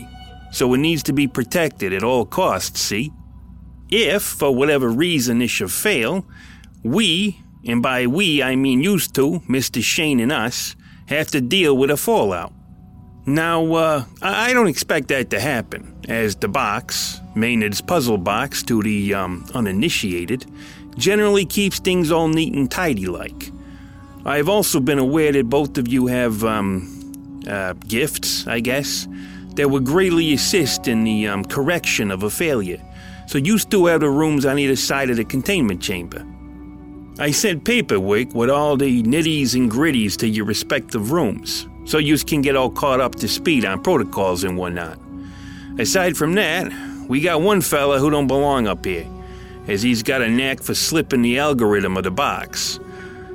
so 0.53 0.73
it 0.73 0.79
needs 0.79 1.03
to 1.03 1.13
be 1.13 1.29
protected 1.29 1.93
at 1.93 2.03
all 2.03 2.25
costs, 2.25 2.81
see? 2.81 3.13
If, 3.91 4.23
for 4.23 4.55
whatever 4.55 4.89
reason, 4.89 5.43
it 5.43 5.49
should 5.49 5.71
fail, 5.71 6.27
we, 6.83 7.39
and 7.67 7.83
by 7.83 8.07
we 8.07 8.43
I 8.43 8.57
mean 8.57 8.83
used 8.83 9.15
to, 9.17 9.41
Mr. 9.41 9.83
Shane 9.83 10.21
and 10.21 10.33
us, 10.33 10.77
have 11.09 11.29
to 11.33 11.43
deal 11.43 11.77
with 11.77 11.91
a 11.91 11.99
fallout. 11.99 12.55
Now, 13.27 13.75
uh, 13.75 14.05
I 14.23 14.55
don't 14.55 14.69
expect 14.69 15.09
that 15.09 15.29
to 15.29 15.41
happen, 15.41 15.95
as 16.09 16.37
the 16.37 16.49
box, 16.49 17.21
Maynard's 17.39 17.81
puzzle 17.81 18.19
box 18.19 18.63
to 18.65 18.83
the 18.83 19.15
um, 19.15 19.45
uninitiated, 19.55 20.47
generally 20.97 21.45
keeps 21.45 21.79
things 21.79 22.11
all 22.11 22.29
neat 22.29 22.55
and 22.55 22.71
tidy 22.71 23.07
like. 23.07 23.53
I've 24.25 24.49
also 24.49 24.81
been 24.81 24.99
aware 24.99 25.33
that 25.33 25.49
both 25.49 25.79
of 25.79 25.89
you 25.89 26.07
have, 26.07 26.45
um, 26.45 26.95
uh, 27.49 27.75
gifts, 27.87 28.47
I 28.47 28.61
guess, 28.61 29.07
that 29.55 29.71
would 29.71 29.85
greatly 29.85 30.33
assist 30.35 30.89
in 30.89 31.05
the 31.05 31.29
um, 31.29 31.45
correction 31.45 32.11
of 32.11 32.23
a 32.23 32.31
failure, 32.31 32.83
so 33.27 33.39
you 33.39 33.59
still 33.59 33.87
have 33.87 34.01
the 34.01 34.11
rooms 34.11 34.45
on 34.45 34.59
either 34.59 34.77
side 34.77 35.11
of 35.11 35.17
the 35.17 35.25
containment 35.25 35.81
chamber. 35.81 36.27
I 37.19 37.33
sent 37.33 37.65
paperwork 37.65 38.35
with 38.35 38.51
all 38.51 38.77
the 38.77 39.03
nitties 39.03 39.55
and 39.55 39.71
gritties 39.71 40.17
to 40.19 40.29
your 40.29 40.45
respective 40.45 41.11
rooms, 41.11 41.67
so 41.85 41.99
you 41.99 42.17
can 42.19 42.43
get 42.43 42.55
all 42.55 42.71
caught 42.71 43.01
up 43.01 43.17
to 43.17 43.29
speed 43.29 43.65
on 43.65 43.83
protocols 43.83 44.45
and 44.45 44.57
whatnot. 44.57 44.99
Aside 45.79 46.17
from 46.17 46.35
that, 46.35 46.71
we 47.09 47.21
got 47.23 47.41
one 47.41 47.63
fella 47.63 47.99
who 47.99 48.11
don't 48.11 48.27
belong 48.27 48.69
up 48.69 48.85
here, 48.85 49.07
as 49.67 49.83
he's 49.83 50.03
got 50.03 50.23
a 50.23 50.29
knack 50.29 50.63
for 50.63 50.75
slipping 50.75 51.23
the 51.23 51.39
algorithm 51.39 51.97
of 51.97 52.05
the 52.05 52.11
box. 52.11 52.79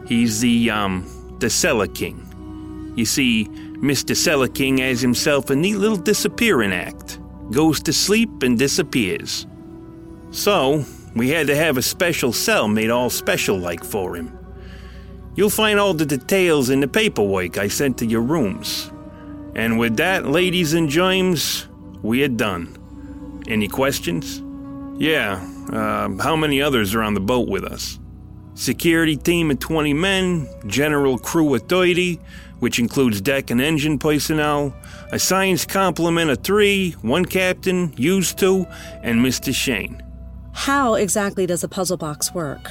He's 0.08 0.40
the, 0.42 0.70
um, 0.70 1.38
the 1.40 1.50
Cellar 1.50 1.88
King. 1.88 2.94
You 2.96 3.06
see, 3.06 3.46
Mr. 3.48 4.16
Cellar 4.16 4.48
King 4.48 4.78
has 4.78 5.02
himself 5.02 5.50
a 5.50 5.56
neat 5.56 5.76
little 5.76 5.98
disappearing 5.98 6.72
act. 6.72 7.20
Goes 7.52 7.82
to 7.84 7.94
sleep 7.94 8.44
and 8.44 8.58
disappears. 8.58 9.48
So, 10.32 10.86
we 11.16 11.30
had 11.30 11.48
to 11.48 11.56
have 11.56 11.78
a 11.78 11.82
special 11.82 12.32
cell 12.32 12.68
made 12.68 12.90
all 12.90 13.10
special 13.10 13.58
like 13.58 13.84
for 13.84 14.16
him. 14.16 14.38
You'll 15.36 15.50
find 15.50 15.80
all 15.80 15.96
the 15.96 16.06
details 16.06 16.70
in 16.70 16.80
the 16.80 16.88
paperwork 16.88 17.58
I 17.58 17.68
sent 17.68 17.98
to 17.98 18.06
your 18.06 18.22
rooms. 18.22 18.92
And 19.56 19.80
with 19.80 19.98
that, 19.98 20.28
ladies 20.28 20.74
and 20.74 20.90
James, 20.90 21.68
we 22.04 22.24
are 22.24 22.28
done. 22.28 22.78
Any 23.48 23.68
questions? 23.68 24.42
Yeah, 25.00 25.46
uh, 25.72 26.10
how 26.22 26.36
many 26.36 26.62
others 26.62 26.94
are 26.96 27.02
on 27.02 27.14
the 27.14 27.20
boat 27.20 27.50
with 27.50 27.64
us? 27.64 28.00
Security 28.56 29.18
team 29.18 29.50
of 29.50 29.60
20 29.60 29.94
men, 29.94 30.48
general 30.68 31.18
crew 31.18 31.54
of 31.56 31.64
30, 31.64 32.20
which 32.60 32.80
includes 32.80 33.20
deck 33.20 33.50
and 33.50 33.60
engine 33.60 33.98
personnel, 33.98 34.74
a 35.12 35.20
science 35.20 35.66
complement 35.66 36.30
of 36.30 36.44
three, 36.44 36.92
one 37.02 37.26
captain, 37.26 37.94
used 37.98 38.38
to, 38.40 38.66
and 39.02 39.20
Mr. 39.20 39.54
Shane. 39.54 40.02
How 40.54 40.94
exactly 40.94 41.46
does 41.46 41.64
a 41.64 41.68
puzzle 41.68 41.98
box 41.98 42.34
work? 42.34 42.70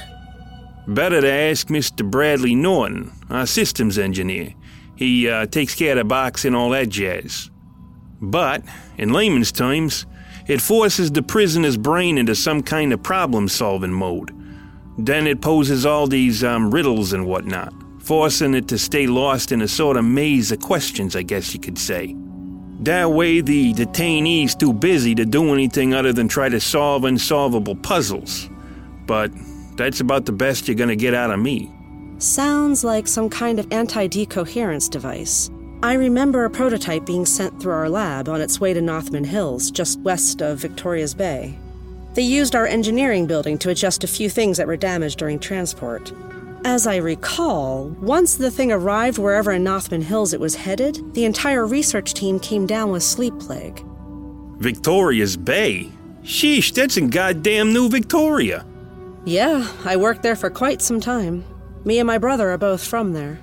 Better 0.87 1.21
to 1.21 1.31
ask 1.31 1.67
Mr. 1.67 2.09
Bradley 2.09 2.55
Norton, 2.55 3.11
our 3.29 3.45
systems 3.45 3.97
engineer. 3.97 4.53
He 4.95 5.29
uh, 5.29 5.45
takes 5.47 5.75
care 5.75 5.91
of 5.91 5.97
the 5.97 6.05
box 6.05 6.45
and 6.45 6.55
all 6.55 6.69
that 6.69 6.89
jazz. 6.89 7.51
But, 8.21 8.63
in 8.97 9.11
layman's 9.11 9.51
terms, 9.51 10.05
it 10.47 10.61
forces 10.61 11.11
the 11.11 11.23
prisoner's 11.23 11.77
brain 11.77 12.17
into 12.17 12.35
some 12.35 12.61
kind 12.61 12.93
of 12.93 13.01
problem 13.01 13.47
solving 13.47 13.93
mode. 13.93 14.31
Then 14.97 15.25
it 15.25 15.41
poses 15.41 15.85
all 15.85 16.07
these 16.07 16.43
um, 16.43 16.69
riddles 16.69 17.13
and 17.13 17.25
whatnot, 17.25 17.73
forcing 17.99 18.53
it 18.53 18.67
to 18.67 18.77
stay 18.77 19.07
lost 19.07 19.51
in 19.51 19.61
a 19.61 19.67
sort 19.67 19.97
of 19.97 20.05
maze 20.05 20.51
of 20.51 20.59
questions, 20.59 21.15
I 21.15 21.23
guess 21.23 21.53
you 21.53 21.59
could 21.59 21.77
say. 21.77 22.15
That 22.81 23.11
way, 23.11 23.39
the 23.39 23.73
detainee's 23.73 24.55
too 24.55 24.73
busy 24.73 25.15
to 25.15 25.25
do 25.25 25.53
anything 25.53 25.93
other 25.93 26.11
than 26.11 26.27
try 26.27 26.49
to 26.49 26.59
solve 26.59 27.05
unsolvable 27.05 27.75
puzzles. 27.75 28.49
But 29.07 29.31
that's 29.77 30.01
about 30.01 30.25
the 30.25 30.33
best 30.33 30.67
you're 30.67 30.75
gonna 30.75 30.95
get 30.95 31.13
out 31.13 31.31
of 31.31 31.39
me. 31.39 31.71
Sounds 32.17 32.83
like 32.83 33.07
some 33.07 33.29
kind 33.29 33.59
of 33.59 33.67
anti 33.71 34.07
decoherence 34.07 34.89
device. 34.89 35.49
I 35.83 35.95
remember 35.95 36.45
a 36.45 36.49
prototype 36.49 37.05
being 37.05 37.25
sent 37.25 37.61
through 37.61 37.73
our 37.73 37.89
lab 37.89 38.29
on 38.29 38.39
its 38.39 38.57
way 38.61 38.73
to 38.73 38.79
Nothman 38.79 39.25
Hills, 39.25 39.69
just 39.69 39.99
west 39.99 40.41
of 40.41 40.59
Victoria's 40.59 41.13
Bay. 41.13 41.57
They 42.13 42.21
used 42.21 42.55
our 42.55 42.65
engineering 42.65 43.27
building 43.27 43.57
to 43.57 43.69
adjust 43.69 44.01
a 44.01 44.07
few 44.07 44.29
things 44.29 44.55
that 44.55 44.65
were 44.65 44.77
damaged 44.77 45.19
during 45.19 45.39
transport. 45.39 46.13
As 46.63 46.87
I 46.87 46.95
recall, 46.95 47.89
once 47.99 48.35
the 48.35 48.49
thing 48.49 48.71
arrived 48.71 49.17
wherever 49.17 49.51
in 49.51 49.65
Nothman 49.65 50.03
Hills 50.03 50.31
it 50.31 50.39
was 50.39 50.55
headed, 50.55 51.13
the 51.15 51.25
entire 51.25 51.67
research 51.67 52.13
team 52.13 52.39
came 52.39 52.65
down 52.65 52.89
with 52.89 53.03
sleep 53.03 53.37
plague. 53.37 53.83
Victoria's 54.59 55.35
Bay? 55.35 55.91
Sheesh, 56.23 56.73
that's 56.73 56.95
in 56.95 57.09
goddamn 57.09 57.73
New 57.73 57.89
Victoria. 57.89 58.65
Yeah, 59.25 59.69
I 59.83 59.97
worked 59.97 60.23
there 60.23 60.37
for 60.37 60.49
quite 60.49 60.81
some 60.81 61.01
time. 61.01 61.43
Me 61.83 61.99
and 61.99 62.07
my 62.07 62.19
brother 62.19 62.51
are 62.51 62.57
both 62.57 62.87
from 62.87 63.11
there. 63.11 63.41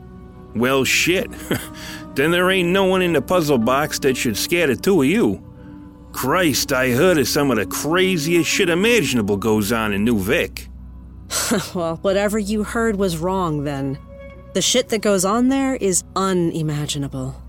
Well, 0.55 0.85
shit. 0.85 1.31
then 2.20 2.33
there 2.33 2.50
ain't 2.50 2.68
no 2.68 2.85
one 2.85 3.00
in 3.00 3.14
the 3.14 3.22
puzzle 3.22 3.56
box 3.56 3.98
that 4.00 4.14
should 4.14 4.37
scare 4.37 4.66
the 4.66 4.76
two 4.76 5.00
of 5.00 5.09
you. 5.09 5.42
Christ, 6.12 6.70
I 6.70 6.90
heard 6.90 7.16
of 7.16 7.26
some 7.26 7.50
of 7.50 7.56
the 7.56 7.64
craziest 7.64 8.46
shit 8.48 8.68
imaginable 8.68 9.38
goes 9.38 9.72
on 9.72 9.94
in 9.94 10.04
New 10.04 10.18
Vic. 10.18 10.68
well, 11.74 11.96
whatever 12.02 12.38
you 12.38 12.62
heard 12.62 12.96
was 12.96 13.16
wrong 13.16 13.64
then. 13.64 13.98
The 14.52 14.61
shit 14.61 14.90
that 14.90 15.00
goes 15.00 15.24
on 15.24 15.48
there 15.48 15.76
is 15.76 16.04
unimaginable. 16.14 17.39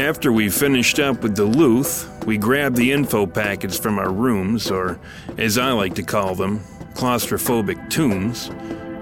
After 0.00 0.32
we 0.32 0.48
finished 0.48 0.98
up 0.98 1.22
with 1.22 1.36
Duluth, 1.36 2.24
we 2.24 2.38
grabbed 2.38 2.76
the 2.76 2.90
info 2.90 3.26
packets 3.26 3.78
from 3.78 3.98
our 3.98 4.10
rooms, 4.10 4.70
or 4.70 4.98
as 5.36 5.58
I 5.58 5.72
like 5.72 5.94
to 5.96 6.02
call 6.02 6.34
them, 6.34 6.60
claustrophobic 6.94 7.90
tombs, 7.90 8.48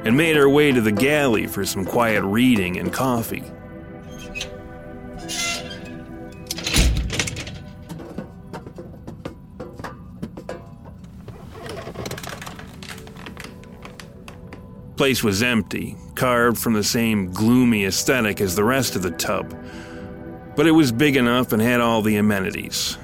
and 0.04 0.16
made 0.16 0.36
our 0.36 0.48
way 0.48 0.72
to 0.72 0.80
the 0.80 0.90
galley 0.90 1.46
for 1.46 1.64
some 1.64 1.84
quiet 1.84 2.24
reading 2.24 2.80
and 2.80 2.92
coffee. 2.92 3.44
Place 14.96 15.22
was 15.22 15.44
empty, 15.44 15.96
carved 16.16 16.58
from 16.58 16.72
the 16.72 16.82
same 16.82 17.30
gloomy 17.30 17.84
aesthetic 17.84 18.40
as 18.40 18.56
the 18.56 18.64
rest 18.64 18.96
of 18.96 19.02
the 19.02 19.12
tub, 19.12 19.54
but 20.58 20.66
it 20.66 20.72
was 20.72 20.90
big 20.90 21.14
enough 21.14 21.52
and 21.52 21.62
had 21.62 21.80
all 21.80 22.02
the 22.02 22.16
amenities. 22.16 22.98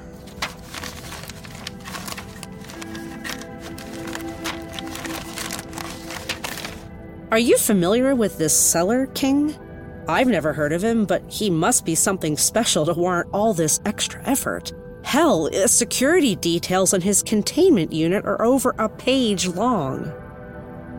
Are 7.30 7.38
you 7.38 7.56
familiar 7.56 8.16
with 8.16 8.38
this 8.38 8.52
Cellar 8.52 9.06
King? 9.06 9.54
I've 10.08 10.26
never 10.26 10.52
heard 10.52 10.72
of 10.72 10.82
him, 10.82 11.04
but 11.04 11.22
he 11.30 11.48
must 11.48 11.84
be 11.84 11.94
something 11.94 12.36
special 12.36 12.86
to 12.86 12.92
warrant 12.92 13.30
all 13.32 13.54
this 13.54 13.80
extra 13.86 14.20
effort. 14.24 14.72
Hell, 15.04 15.48
the 15.48 15.68
security 15.68 16.34
details 16.34 16.92
on 16.92 17.02
his 17.02 17.22
containment 17.22 17.92
unit 17.92 18.24
are 18.24 18.42
over 18.42 18.74
a 18.80 18.88
page 18.88 19.46
long. 19.46 20.12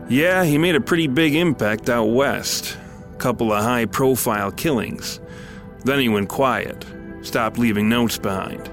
Yeah, 0.08 0.42
he 0.46 0.56
made 0.56 0.74
a 0.74 0.80
pretty 0.80 1.06
big 1.06 1.34
impact 1.34 1.90
out 1.90 2.06
west. 2.06 2.78
Couple 3.18 3.52
of 3.52 3.62
high 3.62 3.84
profile 3.84 4.50
killings. 4.50 5.20
Then 5.86 6.00
he 6.00 6.08
went 6.08 6.28
quiet, 6.28 6.84
stopped 7.22 7.58
leaving 7.58 7.88
notes 7.88 8.18
behind. 8.18 8.68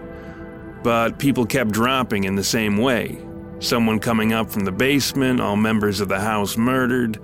But 0.81 1.19
people 1.19 1.45
kept 1.45 1.69
dropping 1.69 2.23
in 2.23 2.35
the 2.35 2.43
same 2.43 2.77
way. 2.77 3.19
Someone 3.59 3.99
coming 3.99 4.33
up 4.33 4.49
from 4.49 4.65
the 4.65 4.71
basement, 4.71 5.39
all 5.39 5.55
members 5.55 6.01
of 6.01 6.09
the 6.09 6.19
house 6.19 6.57
murdered, 6.57 7.19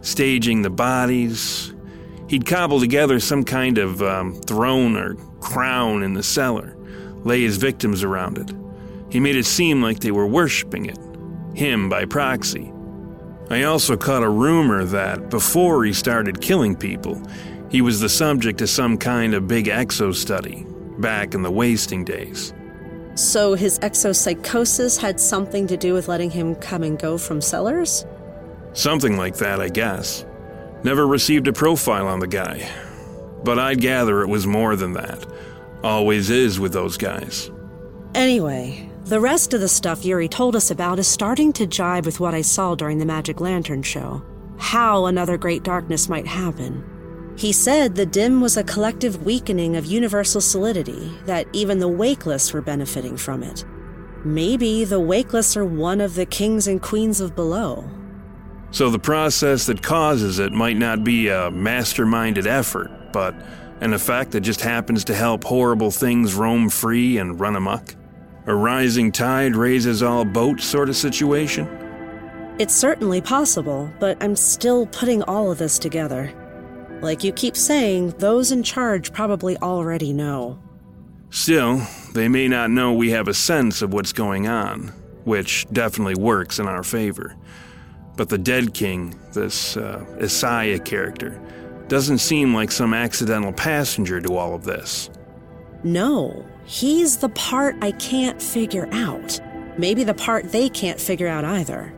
staging 0.00 0.62
the 0.62 0.70
bodies. 0.70 1.74
He'd 2.26 2.46
cobble 2.46 2.80
together 2.80 3.20
some 3.20 3.44
kind 3.44 3.76
of 3.76 4.02
um, 4.02 4.40
throne 4.40 4.96
or 4.96 5.14
crown 5.40 6.02
in 6.02 6.14
the 6.14 6.22
cellar, 6.22 6.74
lay 7.22 7.42
his 7.42 7.58
victims 7.58 8.02
around 8.02 8.38
it. 8.38 8.50
He 9.12 9.20
made 9.20 9.36
it 9.36 9.44
seem 9.44 9.82
like 9.82 10.00
they 10.00 10.10
were 10.10 10.26
worshiping 10.26 10.86
it, 10.86 10.98
him 11.54 11.90
by 11.90 12.06
proxy. 12.06 12.72
I 13.50 13.64
also 13.64 13.94
caught 13.94 14.22
a 14.22 14.28
rumor 14.28 14.84
that 14.86 15.28
before 15.28 15.84
he 15.84 15.92
started 15.92 16.40
killing 16.40 16.74
people, 16.74 17.22
he 17.74 17.82
was 17.82 17.98
the 17.98 18.08
subject 18.08 18.62
of 18.62 18.70
some 18.70 18.96
kind 18.96 19.34
of 19.34 19.48
big 19.48 19.66
exo 19.66 20.14
study 20.14 20.64
back 21.00 21.34
in 21.34 21.42
the 21.42 21.50
wasting 21.50 22.04
days. 22.04 22.54
So 23.16 23.54
his 23.54 23.80
exopsychosis 23.80 24.96
had 24.96 25.18
something 25.18 25.66
to 25.66 25.76
do 25.76 25.92
with 25.92 26.06
letting 26.06 26.30
him 26.30 26.54
come 26.54 26.84
and 26.84 26.96
go 26.96 27.18
from 27.18 27.40
cellars? 27.40 28.06
Something 28.74 29.16
like 29.16 29.38
that, 29.38 29.60
I 29.60 29.70
guess. 29.70 30.24
Never 30.84 31.04
received 31.04 31.48
a 31.48 31.52
profile 31.52 32.06
on 32.06 32.20
the 32.20 32.28
guy. 32.28 32.70
But 33.42 33.58
I'd 33.58 33.80
gather 33.80 34.22
it 34.22 34.28
was 34.28 34.46
more 34.46 34.76
than 34.76 34.92
that. 34.92 35.26
Always 35.82 36.30
is 36.30 36.60
with 36.60 36.72
those 36.72 36.96
guys. 36.96 37.50
Anyway, 38.14 38.88
the 39.06 39.18
rest 39.18 39.52
of 39.52 39.60
the 39.60 39.68
stuff 39.68 40.04
Yuri 40.04 40.28
told 40.28 40.54
us 40.54 40.70
about 40.70 41.00
is 41.00 41.08
starting 41.08 41.52
to 41.54 41.66
jibe 41.66 42.06
with 42.06 42.20
what 42.20 42.34
I 42.34 42.42
saw 42.42 42.76
during 42.76 42.98
the 42.98 43.04
Magic 43.04 43.40
Lantern 43.40 43.82
show. 43.82 44.22
How 44.58 45.06
another 45.06 45.36
great 45.36 45.64
darkness 45.64 46.08
might 46.08 46.28
happen. 46.28 46.88
He 47.36 47.52
said 47.52 47.94
the 47.94 48.06
dim 48.06 48.40
was 48.40 48.56
a 48.56 48.62
collective 48.62 49.24
weakening 49.24 49.76
of 49.76 49.86
universal 49.86 50.40
solidity, 50.40 51.12
that 51.26 51.48
even 51.52 51.80
the 51.80 51.88
wakeless 51.88 52.52
were 52.52 52.62
benefiting 52.62 53.16
from 53.16 53.42
it. 53.42 53.64
Maybe 54.24 54.84
the 54.84 55.00
wakeless 55.00 55.56
are 55.56 55.64
one 55.64 56.00
of 56.00 56.14
the 56.14 56.26
kings 56.26 56.68
and 56.68 56.80
queens 56.80 57.20
of 57.20 57.34
below. 57.34 57.90
So 58.70 58.88
the 58.88 58.98
process 58.98 59.66
that 59.66 59.82
causes 59.82 60.38
it 60.38 60.52
might 60.52 60.76
not 60.76 61.04
be 61.04 61.28
a 61.28 61.50
masterminded 61.50 62.46
effort, 62.46 62.90
but 63.12 63.34
an 63.80 63.92
effect 63.92 64.30
that 64.32 64.40
just 64.40 64.60
happens 64.60 65.04
to 65.04 65.14
help 65.14 65.44
horrible 65.44 65.90
things 65.90 66.34
roam 66.34 66.68
free 66.68 67.18
and 67.18 67.38
run 67.38 67.56
amok? 67.56 67.94
A 68.46 68.54
rising 68.54 69.10
tide 69.10 69.56
raises 69.56 70.02
all 70.02 70.24
boats 70.24 70.64
sort 70.64 70.88
of 70.88 70.96
situation? 70.96 71.66
It's 72.58 72.74
certainly 72.74 73.20
possible, 73.20 73.90
but 73.98 74.16
I'm 74.22 74.36
still 74.36 74.86
putting 74.86 75.22
all 75.24 75.50
of 75.50 75.58
this 75.58 75.78
together. 75.78 76.32
Like 77.04 77.22
you 77.22 77.32
keep 77.32 77.54
saying, 77.54 78.14
those 78.16 78.50
in 78.50 78.62
charge 78.62 79.12
probably 79.12 79.58
already 79.58 80.14
know. 80.14 80.58
Still, 81.28 81.82
they 82.14 82.28
may 82.28 82.48
not 82.48 82.70
know 82.70 82.94
we 82.94 83.10
have 83.10 83.28
a 83.28 83.34
sense 83.34 83.82
of 83.82 83.92
what's 83.92 84.14
going 84.14 84.48
on, 84.48 84.88
which 85.24 85.66
definitely 85.70 86.14
works 86.14 86.58
in 86.58 86.66
our 86.66 86.82
favor. 86.82 87.36
But 88.16 88.30
the 88.30 88.38
Dead 88.38 88.72
King, 88.72 89.20
this 89.34 89.76
uh, 89.76 90.02
Isaiah 90.18 90.78
character, 90.78 91.38
doesn't 91.88 92.18
seem 92.18 92.54
like 92.54 92.72
some 92.72 92.94
accidental 92.94 93.52
passenger 93.52 94.18
to 94.22 94.36
all 94.38 94.54
of 94.54 94.64
this. 94.64 95.10
No, 95.82 96.42
he's 96.64 97.18
the 97.18 97.28
part 97.28 97.76
I 97.82 97.90
can't 97.92 98.40
figure 98.40 98.88
out. 98.92 99.38
Maybe 99.76 100.04
the 100.04 100.14
part 100.14 100.52
they 100.52 100.70
can't 100.70 100.98
figure 100.98 101.28
out 101.28 101.44
either. 101.44 101.92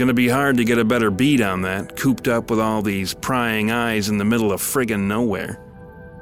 Gonna 0.00 0.14
be 0.14 0.28
hard 0.28 0.56
to 0.56 0.64
get 0.64 0.78
a 0.78 0.84
better 0.86 1.10
beat 1.10 1.42
on 1.42 1.60
that, 1.60 1.94
cooped 1.94 2.26
up 2.26 2.48
with 2.48 2.58
all 2.58 2.80
these 2.80 3.12
prying 3.12 3.70
eyes 3.70 4.08
in 4.08 4.16
the 4.16 4.24
middle 4.24 4.50
of 4.50 4.62
friggin' 4.62 5.00
nowhere. 5.00 5.60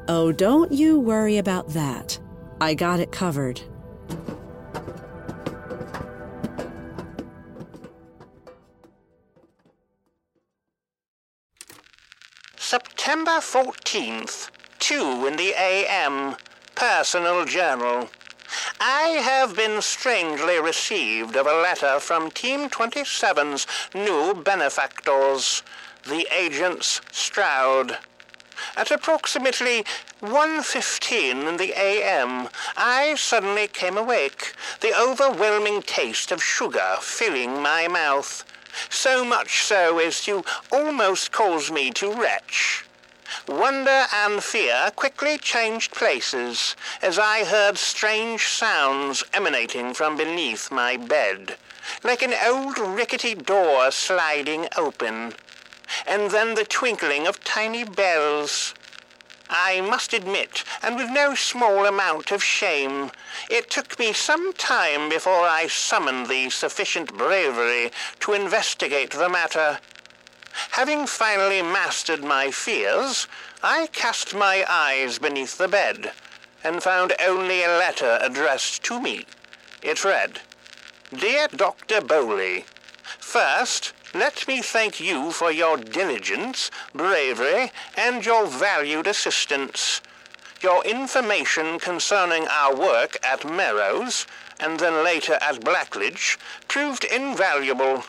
Oh, 0.08 0.32
don't 0.32 0.72
you 0.72 0.98
worry 0.98 1.38
about 1.38 1.68
that. 1.68 2.18
I 2.60 2.74
got 2.74 2.98
it 2.98 3.12
covered. 3.12 3.60
September 12.56 13.38
14th, 13.38 14.50
2 14.80 15.26
in 15.28 15.36
the 15.36 15.54
AM. 15.56 16.34
Personal 16.74 17.44
Journal. 17.44 18.10
I 18.81 19.21
have 19.23 19.57
been 19.57 19.83
strangely 19.83 20.61
received 20.61 21.37
of 21.37 21.47
a 21.47 21.61
letter 21.61 22.01
from 22.01 22.31
Team 22.31 22.68
27's 22.68 23.66
new 23.94 24.35
benefactors, 24.35 25.62
the 26.05 26.27
agents 26.35 27.01
Stroud. 27.12 27.99
At 28.77 28.90
approximately 28.90 29.85
1.15 30.21 31.49
in 31.49 31.57
the 31.57 31.73
a.m., 31.77 32.49
I 32.77 33.14
suddenly 33.14 33.68
came 33.68 33.97
awake, 33.97 34.55
the 34.81 34.99
overwhelming 34.99 35.83
taste 35.83 36.33
of 36.33 36.42
sugar 36.42 36.97
filling 37.01 37.62
my 37.62 37.87
mouth, 37.87 38.44
so 38.90 39.25
much 39.25 39.62
so 39.62 39.99
as 39.99 40.25
to 40.25 40.44
almost 40.73 41.33
cause 41.33 41.71
me 41.71 41.90
to 41.92 42.12
retch. 42.12 42.85
Wonder 43.46 44.06
and 44.12 44.42
fear 44.42 44.90
quickly 44.96 45.38
changed 45.38 45.92
places 45.92 46.74
as 47.02 47.18
I 47.18 47.44
heard 47.44 47.76
strange 47.76 48.46
sounds 48.46 49.22
emanating 49.34 49.92
from 49.94 50.16
beneath 50.16 50.70
my 50.70 50.96
bed, 50.96 51.56
like 52.02 52.22
an 52.22 52.34
old 52.46 52.78
rickety 52.78 53.34
door 53.34 53.90
sliding 53.90 54.68
open, 54.76 55.34
and 56.06 56.30
then 56.30 56.54
the 56.54 56.64
twinkling 56.64 57.26
of 57.26 57.44
tiny 57.44 57.84
bells. 57.84 58.74
I 59.50 59.80
must 59.80 60.12
admit, 60.12 60.64
and 60.82 60.96
with 60.96 61.10
no 61.10 61.34
small 61.34 61.86
amount 61.86 62.30
of 62.30 62.44
shame, 62.44 63.10
it 63.48 63.70
took 63.70 63.98
me 63.98 64.12
some 64.12 64.52
time 64.52 65.08
before 65.08 65.44
I 65.44 65.68
summoned 65.68 66.26
the 66.28 66.50
sufficient 66.50 67.16
bravery 67.16 67.90
to 68.20 68.34
investigate 68.34 69.12
the 69.12 69.28
matter. 69.28 69.80
Having 70.71 71.07
finally 71.07 71.62
mastered 71.62 72.23
my 72.23 72.51
fears, 72.51 73.27
I 73.62 73.88
cast 73.88 74.35
my 74.35 74.64
eyes 74.68 75.18
beneath 75.18 75.59
the 75.59 75.68
bed 75.68 76.12
and 76.64 76.83
found 76.83 77.12
only 77.21 77.62
a 77.62 77.68
letter 77.68 78.18
addressed 78.21 78.83
to 78.85 79.01
me. 79.01 79.27
It 79.83 80.05
read, 80.05 80.40
Dear 81.16 81.49
Dr. 81.49 82.01
Bowley, 82.01 82.64
First, 83.18 83.92
let 84.14 84.49
me 84.49 84.62
thank 84.62 85.01
you 85.01 85.33
for 85.33 85.53
your 85.53 85.77
diligence, 85.77 86.71
bravery, 86.94 87.71
and 87.97 88.25
your 88.25 88.47
valued 88.47 89.07
assistance. 89.07 90.01
Your 90.62 90.85
information 90.85 91.79
concerning 91.79 92.49
our 92.49 92.75
work 92.75 93.18
at 93.23 93.44
Merrow's, 93.44 94.27
and 94.59 94.81
then 94.81 95.05
later 95.05 95.38
at 95.40 95.61
Blackledge, 95.61 96.38
proved 96.68 97.05
invaluable. 97.05 98.05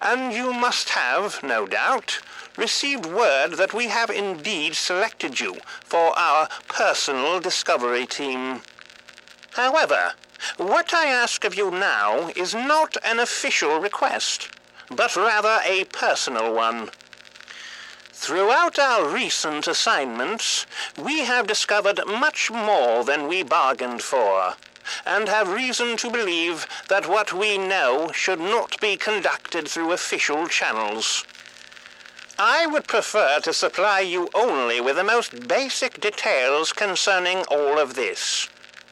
And 0.00 0.32
you 0.32 0.52
must 0.52 0.90
have, 0.90 1.42
no 1.42 1.66
doubt, 1.66 2.20
received 2.56 3.06
word 3.06 3.54
that 3.54 3.74
we 3.74 3.88
have 3.88 4.10
indeed 4.10 4.74
selected 4.74 5.40
you 5.40 5.56
for 5.82 6.18
our 6.18 6.48
personal 6.68 7.40
discovery 7.40 8.06
team. 8.06 8.62
However, 9.52 10.12
what 10.56 10.94
I 10.94 11.06
ask 11.06 11.44
of 11.44 11.54
you 11.54 11.70
now 11.70 12.28
is 12.36 12.54
not 12.54 12.96
an 13.04 13.18
official 13.18 13.78
request, 13.78 14.48
but 14.90 15.16
rather 15.16 15.60
a 15.64 15.84
personal 15.84 16.54
one. 16.54 16.90
Throughout 18.12 18.78
our 18.78 19.08
recent 19.08 19.66
assignments, 19.66 20.66
we 20.98 21.20
have 21.20 21.46
discovered 21.46 22.00
much 22.06 22.50
more 22.50 23.02
than 23.04 23.28
we 23.28 23.42
bargained 23.42 24.02
for, 24.02 24.54
and 25.04 25.28
have 25.28 25.48
reason 25.48 25.96
to 25.98 26.10
believe 26.10 26.66
that 26.88 27.08
what 27.08 27.32
we 27.32 27.58
know 27.58 28.10
should 28.12 28.40
not 28.40 28.80
be 28.80 28.96
conducted 28.96 29.68
through 29.68 29.92
official 29.92 30.46
channels. 30.46 31.24
I 32.38 32.66
would 32.66 32.88
prefer 32.88 33.40
to 33.40 33.52
supply 33.52 34.00
you 34.00 34.28
only 34.34 34.80
with 34.80 34.96
the 34.96 35.04
most 35.04 35.48
basic 35.48 36.00
details 36.00 36.72
concerning 36.72 37.44
all 37.50 37.78
of 37.78 37.94
this 37.94 38.48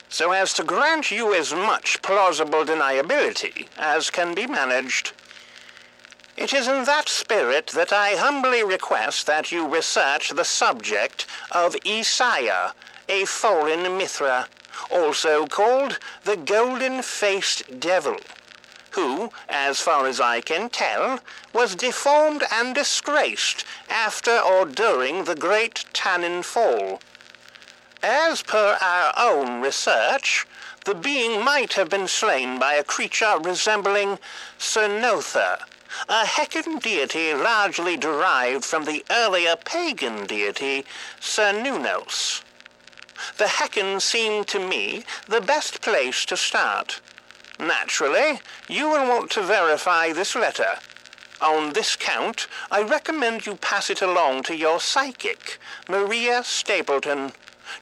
so 0.09 0.33
as 0.33 0.53
to 0.55 0.65
grant 0.65 1.11
you 1.11 1.35
as 1.35 1.53
much 1.53 2.01
plausible 2.03 2.65
deniability 2.65 3.69
as 3.77 4.11
can 4.11 4.35
be 4.35 4.47
managed. 4.47 5.13
It 6.37 6.55
is 6.55 6.69
in 6.69 6.85
that 6.85 7.09
spirit 7.09 7.69
that 7.69 7.93
I 7.93 8.11
humbly 8.17 8.63
request 8.63 9.27
that 9.27 9.51
you 9.51 9.67
research 9.67 10.31
the 10.31 10.45
subject 10.45 11.27
of 11.51 11.77
Isaiah, 11.87 12.75
a 13.09 13.25
fallen 13.25 13.99
Mithra, 13.99 14.49
also 14.91 15.47
called 15.47 15.99
the 16.25 16.37
golden-faced 16.37 17.81
devil, 17.81 18.17
who, 18.93 19.31
as 19.49 19.81
far 19.81 20.07
as 20.07 20.21
I 20.21 20.41
can 20.41 20.71
tell, 20.71 21.21
was 21.53 21.75
deformed 21.75 22.43
and 22.51 22.75
disgraced 22.75 23.65
after 23.89 24.39
or 24.39 24.65
during 24.65 25.25
the 25.25 25.35
great 25.35 25.85
Tannin 25.93 26.43
Fall, 26.43 27.01
as 28.03 28.43
per 28.43 28.79
our 28.81 29.13
own 29.17 29.61
research, 29.61 30.47
the 30.85 30.95
being 30.95 31.45
might 31.45 31.73
have 31.75 31.91
been 31.91 32.09
slain 32.09 32.59
by 32.59 32.75
a 32.75 32.85
creature 32.85 33.39
resembling 33.43 34.19
Cernotha, 34.59 35.65
a 36.09 36.25
Heccan 36.25 36.79
deity 36.79 37.35
largely 37.35 37.97
derived 37.97 38.65
from 38.65 38.85
the 38.85 39.05
earlier 39.11 39.57
pagan 39.57 40.27
deity 40.27 40.85
Cernunnos. 41.21 42.43
The 43.37 43.49
Heccan 43.49 44.01
seemed 44.01 44.47
to 44.49 44.59
me 44.59 45.05
the 45.27 45.41
best 45.41 45.81
place 45.83 46.25
to 46.27 46.37
start. 46.37 47.01
Naturally, 47.59 48.41
you 48.69 48.89
will 48.89 49.09
want 49.09 49.31
to 49.33 49.43
verify 49.43 50.13
this 50.13 50.35
letter. 50.35 50.79
On 51.41 51.73
this 51.73 51.97
count, 51.97 52.49
I 52.71 52.83
recommend 52.83 53.47
you 53.47 53.57
pass 53.57 53.91
it 53.91 54.03
along 54.03 54.43
to 54.45 54.57
your 54.57 54.81
psychic, 54.81 55.59
Maria 55.89 56.43
Stapleton 56.45 57.33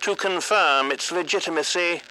to 0.01 0.17
confirm 0.17 0.91
its 0.91 1.11
legitimacy. 1.11 2.03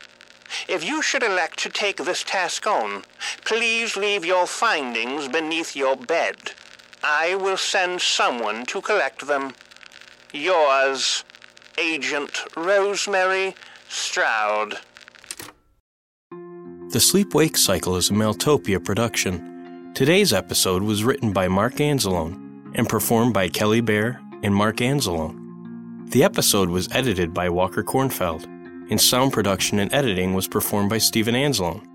If 0.67 0.83
you 0.83 1.01
should 1.01 1.23
elect 1.23 1.59
to 1.59 1.69
take 1.69 1.97
this 1.97 2.23
task 2.23 2.65
on, 2.65 3.03
please 3.43 3.95
leave 3.95 4.25
your 4.25 4.47
findings 4.47 5.27
beneath 5.27 5.75
your 5.75 5.95
bed. 5.95 6.53
I 7.03 7.35
will 7.35 7.57
send 7.57 8.01
someone 8.01 8.65
to 8.67 8.81
collect 8.81 9.27
them. 9.27 9.53
Yours, 10.33 11.23
Agent 11.77 12.31
Rosemary 12.55 13.53
Stroud. 13.89 14.75
The 16.89 16.99
Sleep 16.99 17.33
Wake 17.33 17.57
Cycle 17.57 17.95
is 17.97 18.09
a 18.09 18.13
Maeltopia 18.13 18.83
production. 18.83 19.91
Today's 19.93 20.31
episode 20.31 20.83
was 20.83 21.03
written 21.03 21.33
by 21.33 21.49
Mark 21.49 21.75
Anzalone 21.75 22.71
and 22.75 22.87
performed 22.87 23.33
by 23.33 23.49
Kelly 23.49 23.81
Bair 23.81 24.21
and 24.43 24.55
Mark 24.55 24.77
Anzalone. 24.77 26.09
The 26.11 26.23
episode 26.23 26.69
was 26.69 26.87
edited 26.91 27.33
by 27.33 27.49
Walker 27.49 27.83
Kornfeld, 27.83 28.45
and 28.89 29.01
sound 29.01 29.33
production 29.33 29.79
and 29.79 29.93
editing 29.93 30.33
was 30.33 30.47
performed 30.47 30.89
by 30.89 30.99
Steven 30.99 31.35
Anzalone. 31.35 31.85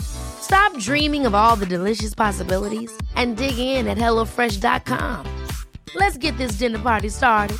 Stop 0.00 0.78
dreaming 0.78 1.26
of 1.26 1.34
all 1.34 1.56
the 1.56 1.66
delicious 1.66 2.14
possibilities 2.14 2.90
and 3.16 3.36
dig 3.36 3.58
in 3.58 3.86
at 3.88 3.98
HelloFresh.com. 3.98 5.26
Let's 5.94 6.16
get 6.16 6.36
this 6.38 6.52
dinner 6.52 6.78
party 6.78 7.08
started. 7.08 7.58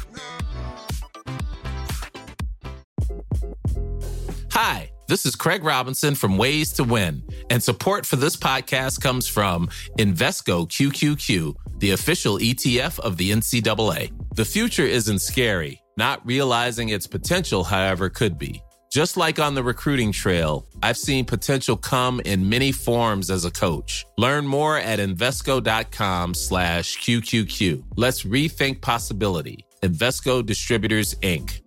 Hi, 4.52 4.90
this 5.08 5.26
is 5.26 5.36
Craig 5.36 5.64
Robinson 5.64 6.14
from 6.14 6.38
Ways 6.38 6.72
to 6.74 6.84
Win, 6.84 7.22
and 7.50 7.62
support 7.62 8.06
for 8.06 8.16
this 8.16 8.36
podcast 8.36 9.00
comes 9.00 9.28
from 9.28 9.68
Invesco 9.98 10.66
QQQ, 10.66 11.54
the 11.78 11.90
official 11.90 12.38
ETF 12.38 12.98
of 13.00 13.16
the 13.16 13.32
NCAA. 13.32 14.12
The 14.34 14.44
future 14.44 14.86
isn't 14.86 15.20
scary. 15.20 15.82
Not 15.98 16.24
realizing 16.26 16.90
its 16.90 17.06
potential, 17.06 17.64
however, 17.64 18.08
could 18.10 18.38
be. 18.38 18.62
Just 18.96 19.18
like 19.18 19.38
on 19.38 19.54
the 19.54 19.62
recruiting 19.62 20.10
trail, 20.10 20.66
I've 20.82 20.96
seen 20.96 21.26
potential 21.26 21.76
come 21.76 22.18
in 22.24 22.48
many 22.48 22.72
forms 22.72 23.28
as 23.28 23.44
a 23.44 23.50
coach. 23.50 24.06
Learn 24.16 24.46
more 24.46 24.78
at 24.78 25.00
Invesco.com 25.00 26.32
slash 26.32 26.96
QQQ. 26.96 27.84
Let's 27.96 28.22
rethink 28.22 28.80
possibility. 28.80 29.66
Invesco 29.82 30.42
Distributors, 30.42 31.14
Inc. 31.16 31.60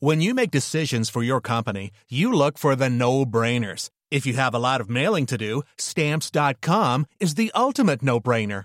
When 0.00 0.20
you 0.20 0.34
make 0.34 0.50
decisions 0.50 1.08
for 1.10 1.22
your 1.22 1.40
company, 1.40 1.92
you 2.08 2.32
look 2.32 2.58
for 2.58 2.74
the 2.74 2.90
no-brainers. 2.90 3.90
If 4.10 4.26
you 4.26 4.34
have 4.34 4.52
a 4.52 4.58
lot 4.58 4.80
of 4.80 4.90
mailing 4.90 5.26
to 5.26 5.38
do, 5.38 5.62
Stamps.com 5.78 7.06
is 7.20 7.36
the 7.36 7.52
ultimate 7.54 8.02
no-brainer. 8.02 8.64